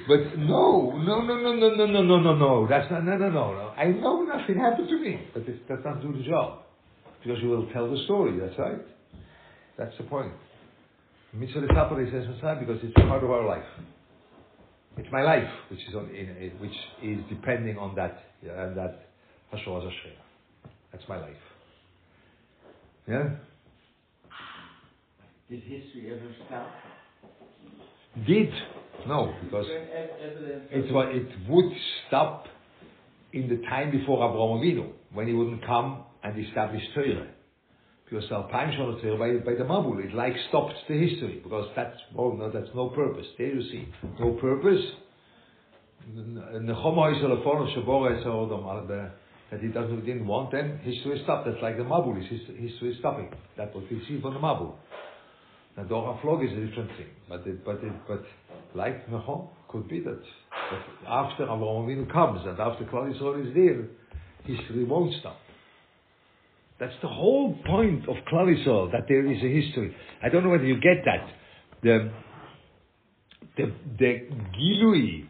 But 0.06 0.38
no, 0.38 0.92
no, 0.96 1.20
no, 1.22 1.36
no, 1.36 1.54
no, 1.54 1.74
no, 1.74 1.86
no, 1.86 2.02
no, 2.02 2.20
no, 2.20 2.36
no. 2.36 2.66
That's 2.68 2.90
not, 2.90 3.04
no, 3.04 3.16
no, 3.16 3.30
no, 3.30 3.52
no. 3.52 3.72
I 3.76 3.86
know 3.86 4.22
nothing 4.22 4.58
happened 4.58 4.88
to 4.88 4.98
me, 4.98 5.20
but 5.34 5.42
it 5.42 5.66
does 5.68 5.80
not 5.84 6.00
do 6.02 6.12
the 6.12 6.22
job. 6.22 6.60
Because 7.22 7.42
you 7.42 7.48
will 7.48 7.66
tell 7.72 7.90
the 7.90 8.02
story, 8.04 8.38
that's 8.38 8.58
right. 8.58 8.80
That's 9.80 9.96
the 9.96 10.04
point. 10.04 10.30
Mitzvah 11.32 11.66
Tapar 11.68 12.02
is 12.02 12.08
essential 12.08 12.56
because 12.60 12.80
it's 12.82 12.92
part 12.92 13.24
of 13.24 13.30
our 13.30 13.48
life. 13.48 13.64
It's 14.98 15.08
my 15.10 15.22
life, 15.22 15.48
which 15.70 15.80
is 15.88 15.94
on, 15.94 16.10
in, 16.14 16.52
which 16.60 16.74
is 17.02 17.18
depending 17.30 17.78
on 17.78 17.94
that, 17.94 18.18
yeah, 18.44 18.62
and 18.62 18.76
that 18.76 19.06
Hashor 19.50 19.90
That's 20.92 21.04
my 21.08 21.18
life. 21.18 21.32
Yeah. 23.08 23.30
Did 25.48 25.62
history 25.62 26.12
ever 26.12 26.30
stop? 26.46 26.68
Did 28.26 28.52
no, 29.08 29.34
because 29.44 29.64
it 29.70 30.92
was, 30.92 31.06
it 31.10 31.50
would 31.50 31.72
stop 32.06 32.44
in 33.32 33.48
the 33.48 33.66
time 33.66 33.92
before 33.92 34.28
Abraham 34.28 34.60
Avinu 34.60 34.92
when 35.14 35.26
he 35.26 35.32
wouldn't 35.32 35.64
come 35.64 36.04
and 36.22 36.44
establish 36.44 36.82
Torah 36.94 37.28
Shalotzir 38.12 39.18
by, 39.18 39.38
by 39.44 39.56
the 39.56 39.64
Mabul, 39.64 40.04
it 40.04 40.14
like 40.14 40.34
stopped 40.48 40.74
the 40.88 40.94
history, 40.94 41.40
because 41.42 41.68
that's, 41.76 41.96
no, 42.14 42.50
that's 42.52 42.74
no 42.74 42.88
purpose. 42.88 43.26
There 43.38 43.54
you 43.54 43.62
see, 43.70 43.88
no 44.18 44.32
purpose. 44.32 44.84
That 49.50 49.60
he 49.60 49.68
doesn't, 49.68 50.06
didn't 50.06 50.26
want 50.26 50.50
them, 50.52 50.78
history 50.82 51.20
stopped. 51.24 51.46
That's 51.46 51.62
like 51.62 51.76
the 51.76 51.82
Mabul, 51.84 52.20
history, 52.20 52.56
history 52.68 52.92
is 52.92 52.98
stopping. 52.98 53.30
That's 53.56 53.74
what 53.74 53.84
we 53.90 54.00
see 54.08 54.20
from 54.20 54.34
the 54.34 54.40
Mabul. 54.40 54.74
Now, 55.76 55.84
Dora 55.84 56.18
Flog 56.22 56.44
is 56.44 56.50
a 56.52 56.66
different 56.66 56.90
thing, 56.96 57.06
but 57.28 57.46
it, 57.46 57.64
but 57.64 57.76
it, 57.76 57.92
but 58.08 58.24
like 58.74 59.08
Nechom, 59.08 59.48
could 59.68 59.88
be 59.88 60.00
that, 60.00 60.20
that 60.20 61.08
after 61.08 61.46
Avraham 61.46 62.12
comes 62.12 62.40
and 62.44 62.58
after 62.58 62.84
Klal 62.84 63.12
Yisrael 63.12 63.46
is 63.46 63.54
there, 63.54 63.86
history 64.44 64.84
won't 64.84 65.14
stop. 65.20 65.36
That's 66.80 66.94
the 67.02 67.08
whole 67.08 67.58
point 67.66 68.08
of 68.08 68.16
Klal 68.32 68.90
that 68.92 69.02
there 69.06 69.30
is 69.30 69.42
a 69.42 69.62
history. 69.62 69.94
I 70.22 70.30
don't 70.30 70.42
know 70.42 70.48
whether 70.48 70.64
you 70.64 70.80
get 70.80 71.04
that. 71.04 71.28
The, 71.82 72.10
the, 73.58 73.72
the 73.98 74.28
Gilui 74.58 75.28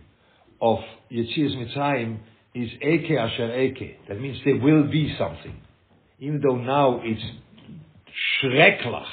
of 0.62 0.78
Yetzias 1.10 1.56
Mitzrayim 1.56 2.20
is 2.54 2.70
Eke 2.80 3.18
Asher 3.18 3.60
Eke. 3.60 4.06
That 4.08 4.20
means 4.20 4.38
there 4.44 4.58
will 4.58 4.84
be 4.84 5.12
something. 5.18 5.60
Even 6.20 6.40
though 6.40 6.56
now 6.56 7.00
it's 7.02 7.22
schrecklich, 8.40 9.04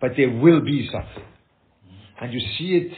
but 0.00 0.12
there 0.16 0.30
will 0.30 0.62
be 0.62 0.90
something. 0.90 1.30
And 2.20 2.32
you 2.32 2.40
see 2.58 2.90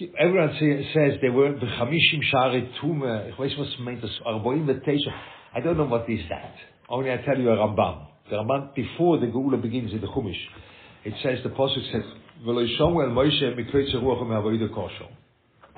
it, 0.00 0.10
everyone 0.18 0.56
say, 0.58 0.90
says 0.92 1.18
there 1.20 1.30
were 1.30 1.52
the 1.52 1.66
b'chamishim 1.66 2.22
shari 2.28 2.72
tume, 2.82 3.28
ich 3.28 3.36
weiß 3.36 3.56
was 3.56 3.68
meint 3.80 4.00
das, 4.00 4.10
arboim 4.26 4.66
v'teisha, 4.66 5.12
I 5.54 5.60
don't 5.60 5.76
know 5.76 5.84
what 5.84 6.10
is 6.10 6.20
that. 6.28 6.54
Only 6.88 7.12
I 7.12 7.16
tell 7.18 7.38
you 7.38 7.50
a 7.50 7.56
Ramban. 7.56 8.06
The 8.30 8.36
Ramban, 8.36 8.74
before 8.74 9.18
the 9.18 9.26
Geula 9.26 9.60
begins 9.60 9.92
in 9.92 10.00
the 10.00 10.06
Chumash, 10.06 10.48
it 11.04 11.14
says, 11.22 11.38
the 11.42 11.50
Pasuk 11.50 11.92
says. 11.92 12.04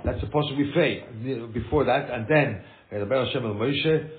That's 0.05 0.21
the 0.21 0.27
Pasuk 0.27 0.57
we 0.57 0.71
pray, 0.73 1.05
before 1.53 1.85
that, 1.85 2.11
and 2.11 2.27
then, 2.29 2.63
Hashem 2.91 3.45
el 3.45 3.55
Moshe, 3.55 4.11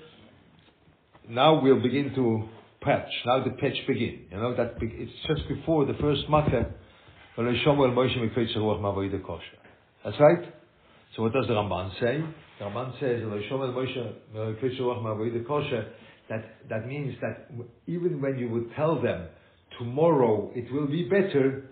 now 1.28 1.60
we'll 1.62 1.80
begin 1.82 2.14
to 2.14 2.48
patch. 2.80 3.10
Now 3.26 3.44
the 3.44 3.50
patch 3.50 3.76
begin. 3.86 4.26
You 4.30 4.38
know 4.38 4.54
that 4.56 4.76
it's 4.80 5.12
just 5.26 5.48
before 5.48 5.84
the 5.84 5.94
first 5.94 6.28
makkah. 6.30 6.70
That's 10.04 10.20
right. 10.20 10.54
So 11.14 11.22
what 11.22 11.32
does 11.32 11.46
the 11.46 11.54
Ramban 11.54 11.90
say? 12.00 12.24
The 12.58 12.64
Ramban 12.64 12.92
says, 13.00 13.22
That 16.28 16.44
that 16.68 16.86
means 16.86 17.14
that 17.20 17.50
even 17.86 18.20
when 18.20 18.38
you 18.38 18.48
would 18.50 18.74
tell 18.76 19.00
them 19.00 19.28
tomorrow 19.78 20.50
it 20.54 20.72
will 20.72 20.86
be 20.86 21.04
better, 21.04 21.64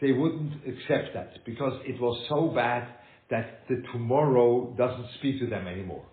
they 0.00 0.12
wouldn't 0.12 0.54
accept 0.66 1.14
that 1.14 1.44
because 1.44 1.80
it 1.84 2.00
was 2.00 2.24
so 2.28 2.48
bad 2.54 2.86
that 3.30 3.62
the 3.68 3.82
tomorrow 3.92 4.74
doesn't 4.76 5.06
speak 5.18 5.40
to 5.40 5.46
them 5.46 5.66
anymore. 5.66 6.04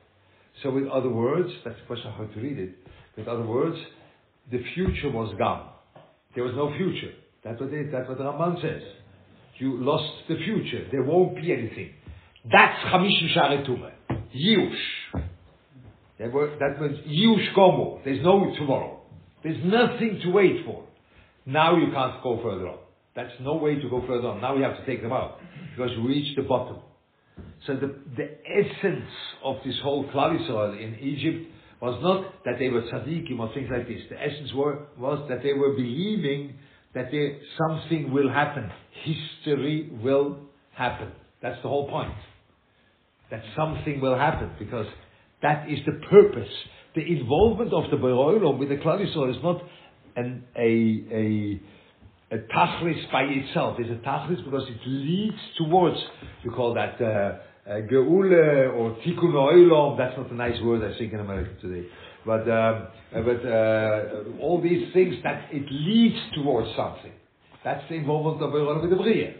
So, 0.63 0.75
in 0.77 0.89
other 0.89 1.09
words, 1.09 1.49
that's 1.63 1.77
the 1.79 1.85
question 1.85 2.11
how 2.11 2.25
to 2.25 2.39
read 2.39 2.57
it. 2.57 2.75
With 3.15 3.27
other 3.27 3.45
words, 3.45 3.77
the 4.51 4.63
future 4.73 5.09
was 5.11 5.33
gone. 5.37 5.69
There 6.35 6.43
was 6.43 6.53
no 6.55 6.75
future. 6.77 7.13
That's 7.43 7.59
what 7.59 7.71
it, 7.71 7.91
that's 7.91 8.07
what 8.07 8.19
Ramban 8.19 8.61
says. 8.61 8.81
You 9.59 9.77
lost 9.83 10.27
the 10.27 10.35
future. 10.35 10.87
There 10.91 11.03
won't 11.03 11.35
be 11.35 11.51
anything. 11.51 11.91
That's 12.43 12.79
Chamishim 12.85 13.33
Shari 13.33 13.65
Tume. 13.65 13.91
Yush. 14.35 14.77
That 16.19 16.81
means 16.81 16.99
Yush 17.07 17.55
Gomo. 17.55 18.03
There's 18.03 18.23
no 18.23 18.53
tomorrow. 18.57 19.01
There's 19.43 19.63
nothing 19.63 20.19
to 20.23 20.31
wait 20.31 20.65
for. 20.65 20.83
Now 21.45 21.77
you 21.77 21.91
can't 21.93 22.21
go 22.23 22.39
further 22.43 22.67
on. 22.67 22.77
That's 23.15 23.33
no 23.41 23.55
way 23.55 23.75
to 23.75 23.89
go 23.89 24.01
further 24.05 24.27
on. 24.27 24.41
Now 24.41 24.55
we 24.55 24.63
have 24.63 24.77
to 24.77 24.85
take 24.85 25.01
them 25.01 25.13
out 25.13 25.39
because 25.75 25.91
we 25.97 26.07
reached 26.07 26.37
the 26.37 26.43
bottom. 26.43 26.77
So 27.65 27.75
the, 27.75 27.95
the 28.15 28.29
essence 28.45 29.09
of 29.43 29.57
this 29.65 29.75
whole 29.83 30.05
Klal 30.05 30.37
Yisrael 30.37 30.79
in 30.81 30.95
Egypt 30.99 31.51
was 31.81 31.99
not 32.01 32.43
that 32.45 32.59
they 32.59 32.69
were 32.69 32.81
tzaddikim 32.81 33.39
or 33.39 33.53
things 33.53 33.69
like 33.71 33.87
this. 33.87 34.01
The 34.09 34.21
essence 34.21 34.53
were, 34.53 34.87
was 34.97 35.27
that 35.29 35.43
they 35.43 35.53
were 35.53 35.73
believing 35.73 36.55
that 36.93 37.11
there, 37.11 37.37
something 37.57 38.11
will 38.11 38.29
happen. 38.29 38.71
History 39.03 39.89
will 40.03 40.39
happen. 40.73 41.11
That's 41.41 41.61
the 41.61 41.69
whole 41.69 41.87
point. 41.89 42.13
That 43.29 43.43
something 43.55 44.01
will 44.01 44.17
happen 44.17 44.51
because 44.57 44.87
that 45.41 45.69
is 45.69 45.79
the 45.85 45.93
purpose. 46.09 46.51
The 46.95 47.01
involvement 47.01 47.73
of 47.73 47.91
the 47.91 47.97
Beroilom 47.97 48.57
with 48.57 48.69
the 48.69 48.77
Klal 48.77 49.03
is 49.03 49.43
not 49.43 49.61
an, 50.15 50.43
a, 50.55 51.61
a, 52.31 52.35
a 52.35 52.39
tachlis 52.55 53.11
by 53.11 53.23
itself. 53.23 53.77
It's 53.79 53.89
a 53.89 54.07
tachlis 54.07 54.43
because 54.43 54.67
it 54.67 54.79
leads 54.87 55.37
towards, 55.57 55.97
you 56.43 56.51
call 56.51 56.73
that 56.73 56.99
uh, 56.99 57.69
uh, 57.69 57.81
geule 57.91 58.73
or 58.73 58.97
tikkun 59.05 59.33
oilom. 59.33 59.97
That's 59.97 60.17
not 60.17 60.31
a 60.31 60.35
nice 60.35 60.59
word 60.63 60.81
I 60.83 60.97
think 60.97 61.13
in 61.13 61.19
America 61.19 61.51
today. 61.61 61.87
But, 62.25 62.49
um, 62.49 62.87
uh, 63.15 63.21
but 63.21 63.45
uh, 63.45 64.41
all 64.41 64.59
these 64.61 64.91
things 64.91 65.15
that 65.23 65.49
it 65.51 65.65
leads 65.69 66.17
towards 66.35 66.75
something. 66.75 67.11
That's 67.63 67.87
the 67.89 67.95
involvement 67.95 68.41
of 68.41 68.49
Beroilom 68.51 68.81
with 68.81 68.89
the 68.89 68.95
Bria. 68.95 69.35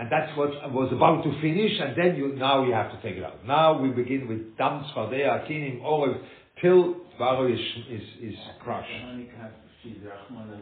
And 0.00 0.08
that's 0.10 0.32
what 0.32 0.48
was 0.72 0.88
about 0.96 1.20
to 1.28 1.30
finish, 1.44 1.76
and 1.76 1.92
then 1.92 2.16
you, 2.16 2.32
now 2.32 2.64
you 2.64 2.72
have 2.72 2.88
to 2.88 2.96
take 3.04 3.20
it 3.20 3.22
out. 3.22 3.44
Now 3.44 3.76
we 3.76 3.90
begin 3.90 4.26
with 4.28 4.56
Dam, 4.56 4.80
Sfardea, 4.96 5.44
Kinim, 5.44 5.82
Orev, 5.82 6.16
till 6.62 7.04
Tvaro 7.20 7.52
is, 7.52 7.60
is, 7.84 8.32
is 8.32 8.38
crushed. 8.64 8.88
Hanukkah, 8.88 9.52
she's 9.82 10.00
Rachmana. 10.00 10.56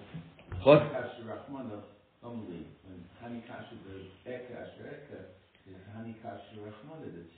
What? 0.64 0.83
Hanukkah, 0.90 1.22
Rachmana, 1.22 1.79
humbly. 2.20 2.66
When 2.83 2.98
Hanukkah, 3.22 3.62
the 3.87 4.11
Eka, 4.29 4.74
Eka, 4.83 5.22
is 5.70 5.87
Hanukkah, 5.94 6.42
Rachmana, 6.59 7.07
that's. 7.07 7.29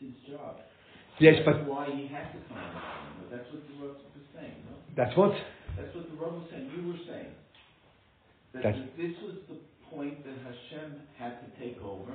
Yes, 1.21 1.37
but 1.45 1.69
why 1.69 1.85
he 1.93 2.09
had 2.09 2.33
to 2.33 2.41
come 2.49 2.57
out. 2.57 2.81
That's 3.31 3.45
what 3.53 3.61
the 3.69 3.77
Rav 3.77 3.93
was 3.93 4.25
saying, 4.35 4.57
no? 4.65 4.77
that's 4.97 5.15
what? 5.19 5.33
That's 5.77 5.95
what 5.95 6.09
the 6.09 6.17
Rav 6.17 6.33
was 6.33 6.49
saying, 6.51 6.71
you 6.75 6.89
were 6.89 6.99
saying. 7.07 7.29
That 8.55 8.63
That's- 8.63 8.89
this 8.97 9.13
was 9.21 9.37
the 9.53 9.61
point 9.91 10.25
that 10.25 10.39
Hashem 10.47 11.03
had 11.19 11.43
to 11.43 11.49
take 11.61 11.83
over, 11.83 12.15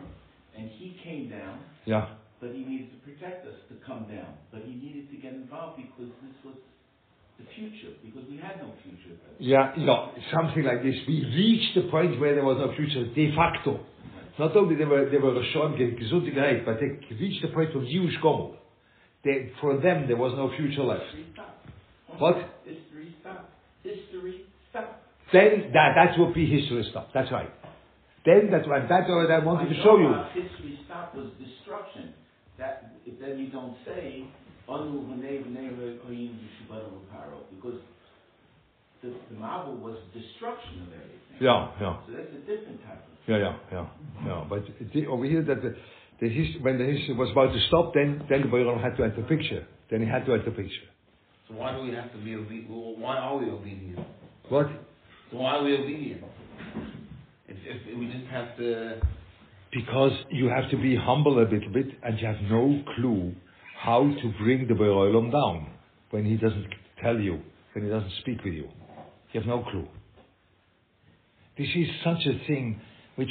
and 0.57 0.69
he 0.69 0.97
came 1.29 1.39
down, 1.39 1.59
Yeah. 1.85 2.07
but 2.39 2.51
he 2.51 2.63
needed 2.63 2.91
to 2.91 2.97
protect 3.09 3.45
us 3.47 3.55
to 3.69 3.75
come 3.85 4.05
down. 4.05 4.37
But 4.51 4.61
he 4.63 4.75
needed 4.75 5.09
to 5.11 5.17
get 5.17 5.33
involved 5.33 5.77
because 5.77 6.11
this 6.21 6.35
was 6.43 6.55
the 7.37 7.45
future, 7.55 7.93
because 8.03 8.27
we 8.29 8.37
had 8.37 8.57
no 8.61 8.71
future. 8.83 9.15
Yeah, 9.39 9.73
yeah, 9.77 10.07
something 10.31 10.63
like 10.63 10.83
this. 10.83 10.95
We 11.07 11.25
reached 11.25 11.75
the 11.75 11.89
point 11.91 12.19
where 12.19 12.33
there 12.35 12.45
was 12.45 12.57
no 12.57 12.73
future 12.75 13.05
de 13.13 13.35
facto. 13.35 13.79
Not 14.37 14.55
only 14.55 14.75
they 14.75 14.85
were 14.85 15.09
they 15.09 15.17
were 15.17 15.31
Rishon 15.31 15.77
gesund 15.77 16.25
gereicht, 16.33 16.65
but 16.65 16.79
they 16.79 16.99
reached 17.15 17.41
the 17.41 17.49
point 17.49 17.73
of 17.75 17.83
Jewish 17.87 18.15
Gomel. 18.21 18.55
They, 19.23 19.51
for 19.61 19.77
them, 19.79 20.07
there 20.07 20.17
was 20.17 20.33
no 20.35 20.51
future 20.55 20.83
left. 20.83 21.03
History 21.05 21.25
stopped. 21.33 21.69
What? 22.19 22.35
History 22.65 23.15
stopped. 23.21 23.49
History 23.83 24.45
stopped. 24.69 25.01
Then 25.33 25.71
that 25.73 25.93
that's 25.95 26.19
what 26.19 26.33
be 26.35 26.45
history 26.45 26.85
stuff. 26.91 27.07
That's 27.13 27.31
right. 27.31 27.49
Then 28.25 28.49
that's 28.51 28.67
what 28.67 28.89
that's 28.89 29.07
what 29.07 29.29
I 29.29 29.39
wanted 29.39 29.69
to 29.69 29.75
show 29.83 29.97
you. 29.97 30.07
Our 30.07 30.29
History 30.33 30.79
stopped 30.85 31.15
was 31.15 31.29
destruction. 31.37 32.13
That, 32.57 32.95
if 33.05 33.19
then 33.19 33.37
you 33.37 33.47
don't 33.51 33.75
say, 33.85 34.25
Anu 34.67 35.03
v'nei 35.05 35.43
v'nei 35.45 35.75
re'koyim 35.77 36.33
v'shibara 36.39 36.89
v'paro, 36.89 37.43
because 37.53 37.79
the, 39.03 39.09
the 39.29 39.35
Mabul 39.35 39.79
was 39.79 39.97
destruction 40.13 40.81
of 40.83 40.87
everything. 40.87 41.37
Yeah, 41.39 41.69
yeah. 41.79 41.97
So 42.07 42.13
that's 42.13 42.33
a 42.33 42.39
different 42.47 42.81
type 42.83 43.03
of. 43.03 43.13
Yeah, 43.27 43.37
yeah, 43.37 43.55
yeah, 43.71 43.87
yeah. 44.25 44.45
But 44.49 44.65
the, 44.93 45.07
over 45.07 45.25
here, 45.25 45.43
that 45.43 45.61
the, 45.61 45.75
the 46.21 46.29
his, 46.29 46.61
when 46.61 46.77
the 46.77 46.85
history 46.85 47.13
was 47.13 47.29
about 47.31 47.53
to 47.53 47.59
stop, 47.67 47.93
then 47.93 48.23
then 48.29 48.41
the 48.41 48.47
Boiram 48.47 48.81
had 48.81 48.95
to 48.97 49.03
enter 49.03 49.21
the 49.21 49.27
picture. 49.27 49.67
Then 49.91 50.01
he 50.01 50.07
had 50.07 50.25
to 50.25 50.33
enter 50.33 50.49
picture. 50.49 50.87
So 51.47 51.55
why 51.55 51.75
do 51.75 51.83
we 51.83 51.93
have 51.93 52.11
to 52.11 52.17
be 52.17 52.35
obedient? 52.35 52.69
Why 52.97 53.17
are 53.17 53.37
we 53.37 53.51
obedient? 53.51 53.99
What? 54.49 54.67
So 55.29 55.37
why 55.37 55.57
are 55.57 55.63
we 55.63 55.77
obedient? 55.77 56.23
If 57.63 57.97
we 57.97 58.07
just 58.07 58.27
have 58.27 58.57
to. 58.57 58.99
Because 59.71 60.11
you 60.31 60.47
have 60.47 60.69
to 60.71 60.77
be 60.77 60.95
humble 60.95 61.39
a 61.39 61.43
little 61.43 61.71
bit, 61.73 61.87
and 62.03 62.19
you 62.19 62.27
have 62.27 62.41
no 62.49 62.81
clue 62.95 63.33
how 63.77 64.01
to 64.03 64.33
bring 64.41 64.67
the 64.67 64.73
Boiram 64.73 65.31
down 65.31 65.67
when 66.11 66.25
he 66.25 66.37
doesn't 66.37 66.67
tell 67.03 67.19
you, 67.19 67.41
when 67.73 67.83
he 67.83 67.89
doesn't 67.89 68.11
speak 68.21 68.43
with 68.43 68.53
you. 68.53 68.69
You 69.33 69.41
have 69.41 69.47
no 69.47 69.63
clue. 69.69 69.87
This 71.57 71.67
is 71.75 71.87
such 72.03 72.25
a 72.25 72.47
thing 72.47 72.79
which 73.15 73.29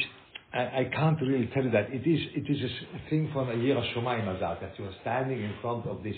I, 0.53 0.59
I 0.59 0.91
can't 0.95 1.21
really 1.21 1.51
tell 1.53 1.65
you 1.65 1.71
that. 1.73 1.91
It 1.91 2.07
is, 2.07 2.21
it 2.35 2.51
is 2.51 2.71
a 2.95 3.11
thing 3.11 3.31
from 3.33 3.49
a 3.49 3.55
Yira 3.55 3.83
Shomayim 3.95 4.27
Azat, 4.39 4.61
that 4.61 4.79
you 4.79 4.85
are 4.85 4.95
standing 5.01 5.43
in 5.43 5.55
front 5.61 5.87
of 5.87 6.03
this 6.03 6.17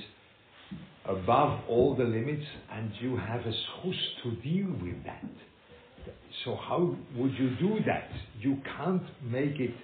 above 1.04 1.60
all 1.68 1.94
the 1.96 2.04
limits 2.04 2.44
and 2.72 2.90
you 3.00 3.16
have 3.16 3.40
a 3.40 3.52
schus 3.52 3.96
to 4.22 4.32
deal 4.42 4.66
with 4.82 5.04
that. 5.04 5.24
So 6.44 6.56
how 6.56 6.96
would 7.16 7.32
you 7.34 7.56
do 7.56 7.78
that? 7.86 8.10
You 8.40 8.58
can't 8.76 9.02
make 9.24 9.58
it 9.58 9.74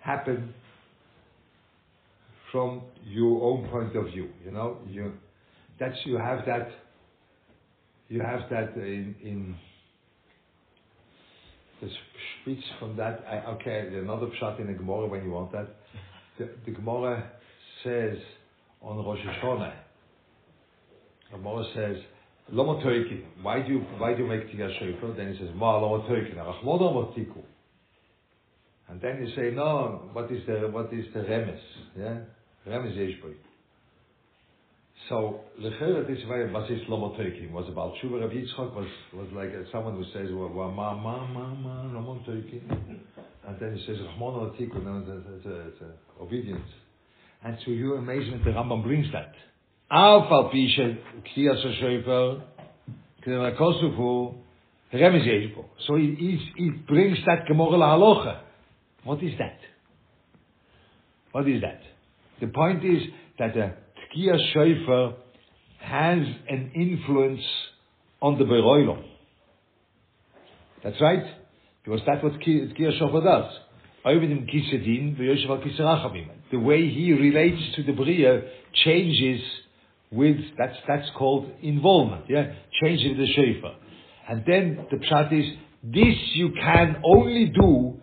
happen 0.00 0.54
from 2.52 2.82
your 3.04 3.42
own 3.42 3.68
point 3.68 3.96
of 3.96 4.06
view. 4.12 4.28
You 4.44 4.52
know, 4.52 4.78
you 4.88 5.12
that's 5.78 5.96
you 6.04 6.16
have 6.16 6.44
that. 6.46 6.68
You 8.08 8.20
have 8.20 8.48
that 8.50 8.76
in 8.76 9.14
in 9.22 9.56
the 11.80 11.88
speech 12.42 12.64
from 12.78 12.96
that. 12.96 13.24
I, 13.28 13.38
okay, 13.54 13.88
another 13.92 14.28
shot 14.38 14.60
in 14.60 14.68
the 14.68 14.72
Gemara 14.72 15.06
when 15.06 15.24
you 15.24 15.30
want 15.30 15.52
that. 15.52 15.68
The, 16.38 16.50
the 16.64 16.72
Gemara 16.72 17.30
says 17.82 18.18
on 18.80 19.04
Rosh 19.04 19.18
Hashanah. 19.18 19.72
The 21.32 21.38
Gemara 21.38 21.64
says, 21.74 21.96
Loma 22.50 22.80
Toikin. 22.84 23.22
Why 23.42 23.62
do 23.62 23.72
you 23.72 23.78
why 23.98 24.14
do 24.14 24.22
you 24.22 24.28
make 24.28 24.48
Tiga 24.52 24.68
Shofar? 24.78 25.16
Then 25.16 25.32
he 25.32 25.38
says, 25.38 25.48
Ma 25.54 25.78
Loma 25.78 26.04
Toikin. 26.08 26.36
Rachmoda 26.36 26.92
Motiku. 26.92 27.42
And 28.88 29.00
then 29.00 29.20
you 29.20 29.34
say, 29.34 29.50
no, 29.54 30.08
what 30.12 30.30
is 30.30 30.42
the 30.46 30.68
what 30.70 30.92
is 30.92 31.04
the 31.12 31.20
remes? 31.20 31.58
Yeah, 31.98 32.18
remes 32.68 32.96
Yeshboy. 32.96 33.34
So 35.08 35.40
the 35.60 35.70
third 35.80 36.08
is 36.10 36.18
why 36.26 36.44
was 36.52 36.70
is 36.70 36.80
Loma 36.88 37.16
Toikin 37.18 37.50
was 37.50 37.68
about 37.68 37.94
Shuva 38.02 38.20
Rav 38.20 38.30
Yitzchak 38.30 38.74
was 38.74 38.88
was 39.12 39.28
like 39.32 39.50
uh, 39.50 39.70
someone 39.72 39.94
who 39.96 40.04
says, 40.12 40.28
well, 40.32 40.48
well, 40.48 40.70
ma 40.70 40.94
ma 40.94 41.26
ma 41.26 41.52
ma 41.54 41.82
Loma 41.82 42.20
Toikin. 42.28 42.62
And 43.48 43.60
then 43.60 43.76
he 43.76 43.84
says, 43.86 43.96
Rachmoda 43.98 44.56
Motiku. 44.56 44.82
No, 44.84 44.98
it's, 44.98 45.26
it's, 45.36 45.46
a- 45.46 45.68
it's 45.68 45.80
a 45.82 46.22
obedience. 46.22 46.68
And 47.44 47.56
to 47.64 47.70
your 47.72 47.98
amazement, 47.98 48.44
the 48.44 48.50
Rambam 48.50 48.82
brings 48.82 49.06
that. 49.12 49.32
אף 49.87 50.31
על 50.31 50.43
פי 50.51 50.69
שקריאס 50.69 51.65
השופר, 51.65 52.37
כדי 53.21 53.35
הכוסף 53.35 53.95
הוא, 53.95 54.33
Remez 54.93 55.25
Yeshbo. 55.25 55.65
So 55.87 55.95
he, 55.95 56.15
he, 56.15 56.51
he 56.57 56.69
brings 56.69 57.17
that 57.25 57.47
Gemara 57.47 57.77
Halacha. 57.77 58.41
What 59.03 59.23
is 59.23 59.31
that? 59.39 59.57
What 61.31 61.47
is 61.47 61.61
that? 61.61 61.81
The 62.41 62.47
point 62.47 62.83
is 62.83 63.01
that 63.39 63.53
the 63.53 63.73
Tkiya 64.13 64.53
Shofar 64.53 65.13
has 65.79 66.19
an 66.49 66.71
influence 66.75 67.41
on 68.21 68.37
the 68.37 68.43
Beroilom. 68.43 69.03
That's 70.83 70.99
right. 70.99 71.23
Because 71.83 72.01
that's 72.05 72.21
what 72.21 72.33
Tkiya 72.33 72.99
Shofar 72.99 73.23
does. 73.23 73.53
Oividim 74.05 74.45
Kisedin, 74.49 75.17
V'yoshev 75.17 75.49
al 75.49 75.57
Kiserachamim. 75.59 76.27
The 76.51 76.59
way 76.59 76.89
he 76.89 77.13
relates 77.13 77.75
to 77.77 77.83
the 77.83 77.93
Bria 77.93 78.41
changes 78.83 79.41
with, 80.10 80.36
that's, 80.56 80.76
that's 80.86 81.08
called 81.16 81.50
involvement, 81.62 82.24
yeah? 82.28 82.52
changing 82.82 83.16
the 83.16 83.26
Shofar. 83.26 83.76
And 84.28 84.44
then 84.46 84.86
the 84.90 84.96
pshat 84.96 85.32
is, 85.32 85.56
this 85.82 86.16
you 86.34 86.52
can 86.60 86.96
only 87.04 87.46
do 87.46 88.00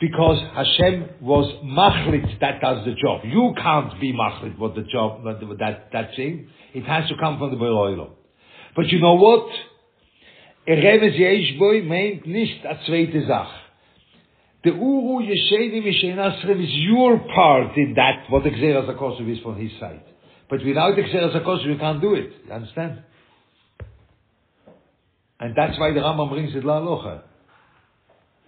because 0.00 0.38
Hashem 0.54 1.08
was 1.20 1.52
machlit 1.64 2.40
that 2.40 2.60
does 2.60 2.84
the 2.84 2.94
job. 2.94 3.20
You 3.24 3.54
can't 3.56 4.00
be 4.00 4.12
machlit 4.12 4.58
what 4.58 4.74
the 4.74 4.82
job, 4.82 5.24
that, 5.24 5.88
that 5.92 6.10
thing. 6.16 6.48
It 6.74 6.84
has 6.84 7.08
to 7.08 7.14
come 7.20 7.38
from 7.38 7.50
the 7.50 7.56
Beroilo. 7.56 8.12
But 8.74 8.88
you 8.88 9.00
know 9.00 9.14
what? 9.14 9.46
Eremes 10.66 11.88
meint 11.88 12.26
nicht 12.26 12.64
a 12.64 12.76
zweite 12.86 13.26
Sach. 13.26 13.48
The 14.62 14.70
Uru 14.70 15.24
Yesheni 15.24 15.82
Mishenasrem 15.82 16.62
is 16.62 16.70
your 16.70 17.18
part 17.34 17.76
in 17.76 17.94
that, 17.96 18.24
what 18.28 18.44
the 18.44 18.50
Xeras 18.50 19.32
is 19.32 19.38
from 19.42 19.56
his 19.56 19.72
side. 19.80 20.02
But 20.50 20.64
without 20.64 20.96
the 20.96 21.02
Xeras 21.02 21.40
HaKosov, 21.40 21.64
you 21.64 21.78
can't 21.78 22.00
do 22.00 22.14
it. 22.14 22.32
You 22.46 22.52
understand? 22.52 23.04
And 25.38 25.54
that's 25.56 25.78
why 25.78 25.92
the 25.92 26.00
Rambam 26.00 26.28
brings 26.28 26.54
it 26.54 26.64
La 26.64 26.80
Halacha. 26.80 27.22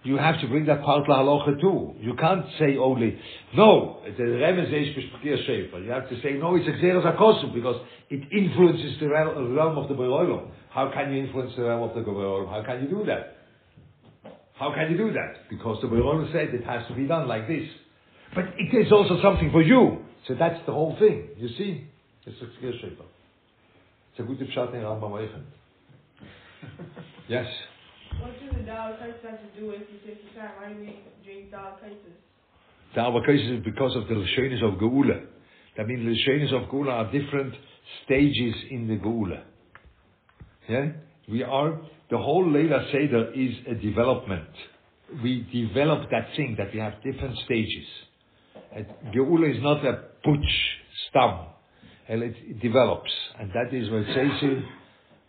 You 0.03 0.17
have 0.17 0.41
to 0.41 0.47
bring 0.47 0.65
that 0.65 0.83
part 0.83 1.07
La 1.07 1.19
Halacha 1.19 1.61
too. 1.61 1.93
You 2.01 2.13
can't 2.15 2.45
say 2.59 2.75
only, 2.75 3.17
no, 3.55 4.01
it's 4.03 4.19
a 4.19 4.23
Remez 4.23 4.69
Eish 4.69 4.93
B'Shpekir 4.97 5.47
Shefer. 5.47 5.83
You 5.83 5.91
have 5.91 6.09
to 6.09 6.21
say, 6.21 6.33
no, 6.33 6.55
it's 6.55 6.67
Xeras 6.67 7.05
HaKosov 7.17 7.53
because 7.53 7.77
it 8.09 8.21
influences 8.31 8.99
the 8.99 9.07
realm 9.07 9.77
of 9.77 9.87
the 9.87 9.95
Beroilom. 9.95 10.51
How 10.71 10.91
can 10.93 11.13
you 11.13 11.23
influence 11.23 11.53
the 11.55 11.63
realm 11.63 11.89
of 11.89 11.95
the 11.95 12.01
Beroilom? 12.01 12.49
How 12.49 12.63
can 12.65 12.83
you 12.83 12.89
do 12.89 13.05
that? 13.05 13.37
How 14.55 14.73
can 14.73 14.91
you 14.91 14.97
do 14.97 15.13
that? 15.13 15.49
Because 15.49 15.77
the 15.81 15.87
Beroilom 15.87 16.31
said 16.33 16.53
it 16.53 16.65
has 16.65 16.85
to 16.89 16.95
be 16.95 17.07
done 17.07 17.29
like 17.29 17.47
this. 17.47 17.67
But 18.35 18.45
it 18.57 18.75
is 18.75 18.91
also 18.91 19.21
something 19.21 19.51
for 19.51 19.61
you. 19.61 19.99
So 20.27 20.35
that's 20.37 20.59
the 20.65 20.73
whole 20.73 20.95
thing. 20.99 21.29
You 21.37 21.47
see? 21.57 21.87
It's 22.25 22.41
a 22.41 22.45
Xeras 22.45 22.81
Shefer. 22.81 23.05
It's 24.11 24.19
a 24.19 24.23
good 24.23 24.39
pshat 24.39 24.73
in 24.73 24.81
Rambam 24.81 25.11
Eichen. 25.11 25.43
Yes. 27.27 27.47
What 28.19 28.31
do 28.39 28.47
the 28.57 28.63
kites 28.63 29.23
have 29.23 29.39
to 29.39 29.59
do 29.59 29.67
with 29.67 29.81
you 29.91 29.99
take 30.05 30.23
your 30.23 30.43
time? 30.43 30.53
Why 30.57 30.71
do 30.71 30.79
we 30.79 30.99
drink 31.25 31.51
dal 31.51 31.77
kites? 31.83 31.99
The 32.95 33.01
Avakais 33.01 33.57
is 33.57 33.65
because 33.65 33.95
of 33.95 34.07
the 34.07 34.13
Lashonis 34.13 34.63
of 34.63 34.79
Geula. 34.79 35.25
That 35.75 35.87
means 35.87 36.05
the 36.05 36.31
Lashonis 36.31 36.53
of 36.53 36.69
Geula 36.69 36.91
are 36.91 37.11
different 37.11 37.55
stages 38.05 38.55
in 38.69 38.87
the 38.87 38.97
Geula. 38.97 39.43
Yeah? 40.69 40.91
We 41.29 41.43
are, 41.43 41.79
the 42.09 42.17
whole 42.17 42.49
Leila 42.49 42.87
Seder 42.91 43.33
is 43.33 43.55
a 43.67 43.75
development. 43.75 44.49
We 45.21 45.47
develop 45.51 46.09
that 46.11 46.29
thing, 46.37 46.55
that 46.57 46.73
we 46.73 46.79
have 46.79 47.01
different 47.03 47.37
stages. 47.45 47.85
And 48.75 48.85
Geula 49.13 49.53
is 49.53 49.61
not 49.61 49.83
a 49.85 50.03
putsch 50.25 50.55
stam. 51.09 51.52
And 52.13 52.21
it, 52.21 52.61
develops. 52.61 53.09
And 53.39 53.49
that 53.55 53.73
is 53.73 53.89
what 53.89 54.05
says 54.13 54.63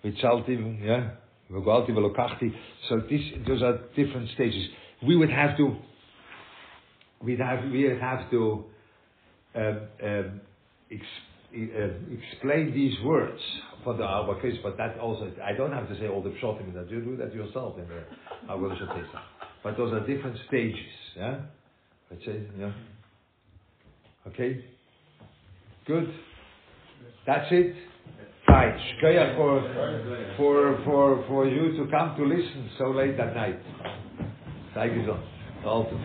with 0.02 0.18
Saltim, 0.18 0.84
yeah? 0.84 1.12
Vogalti, 1.50 1.88
Velokachti. 1.92 2.52
So 2.90 3.00
this, 3.08 3.22
those 3.48 3.62
are 3.62 3.78
different 3.96 4.28
stages. 4.34 4.68
We 5.02 5.16
would 5.16 5.30
have 5.30 5.56
to, 5.56 5.76
we'd 7.22 7.40
have, 7.40 7.64
we 7.70 7.88
would 7.88 8.02
have 8.02 8.30
to 8.32 8.64
um, 9.54 9.80
um, 10.02 10.40
ex, 10.92 11.00
uh, 11.56 11.88
explain 12.12 12.74
these 12.74 13.00
words 13.02 13.40
for 13.82 13.94
the 13.94 14.02
Arbakis, 14.02 14.62
but 14.62 14.76
that 14.76 14.98
also, 14.98 15.32
I 15.42 15.54
don't 15.54 15.72
have 15.72 15.88
to 15.88 15.98
say 15.98 16.08
all 16.08 16.22
the 16.22 16.34
pshotim 16.42 16.74
that. 16.74 16.90
You 16.90 17.00
do 17.00 17.16
that 17.16 17.34
yourself 17.34 17.78
in 17.78 17.86
the 17.88 18.04
Arbakis 18.52 19.06
But 19.62 19.78
those 19.78 19.90
are 19.94 20.06
different 20.06 20.36
stages, 20.48 20.80
yeah? 21.16 21.38
Let's 22.10 22.26
say, 22.26 22.42
yeah? 22.58 22.72
Okay? 24.26 24.62
Good. 25.86 26.12
That's 27.26 27.46
it. 27.50 27.74
Right. 28.48 28.74
Shkoyach 29.02 29.36
for, 29.36 29.60
for, 30.36 30.84
for, 30.84 31.24
for 31.26 31.48
you 31.48 31.76
to 31.78 31.90
come 31.90 32.16
to 32.16 32.24
listen 32.24 32.70
so 32.78 32.90
late 32.90 33.18
at 33.18 33.34
night. 33.34 33.58
Thank 34.74 34.94
you, 34.94 35.16
Alto. 35.64 35.98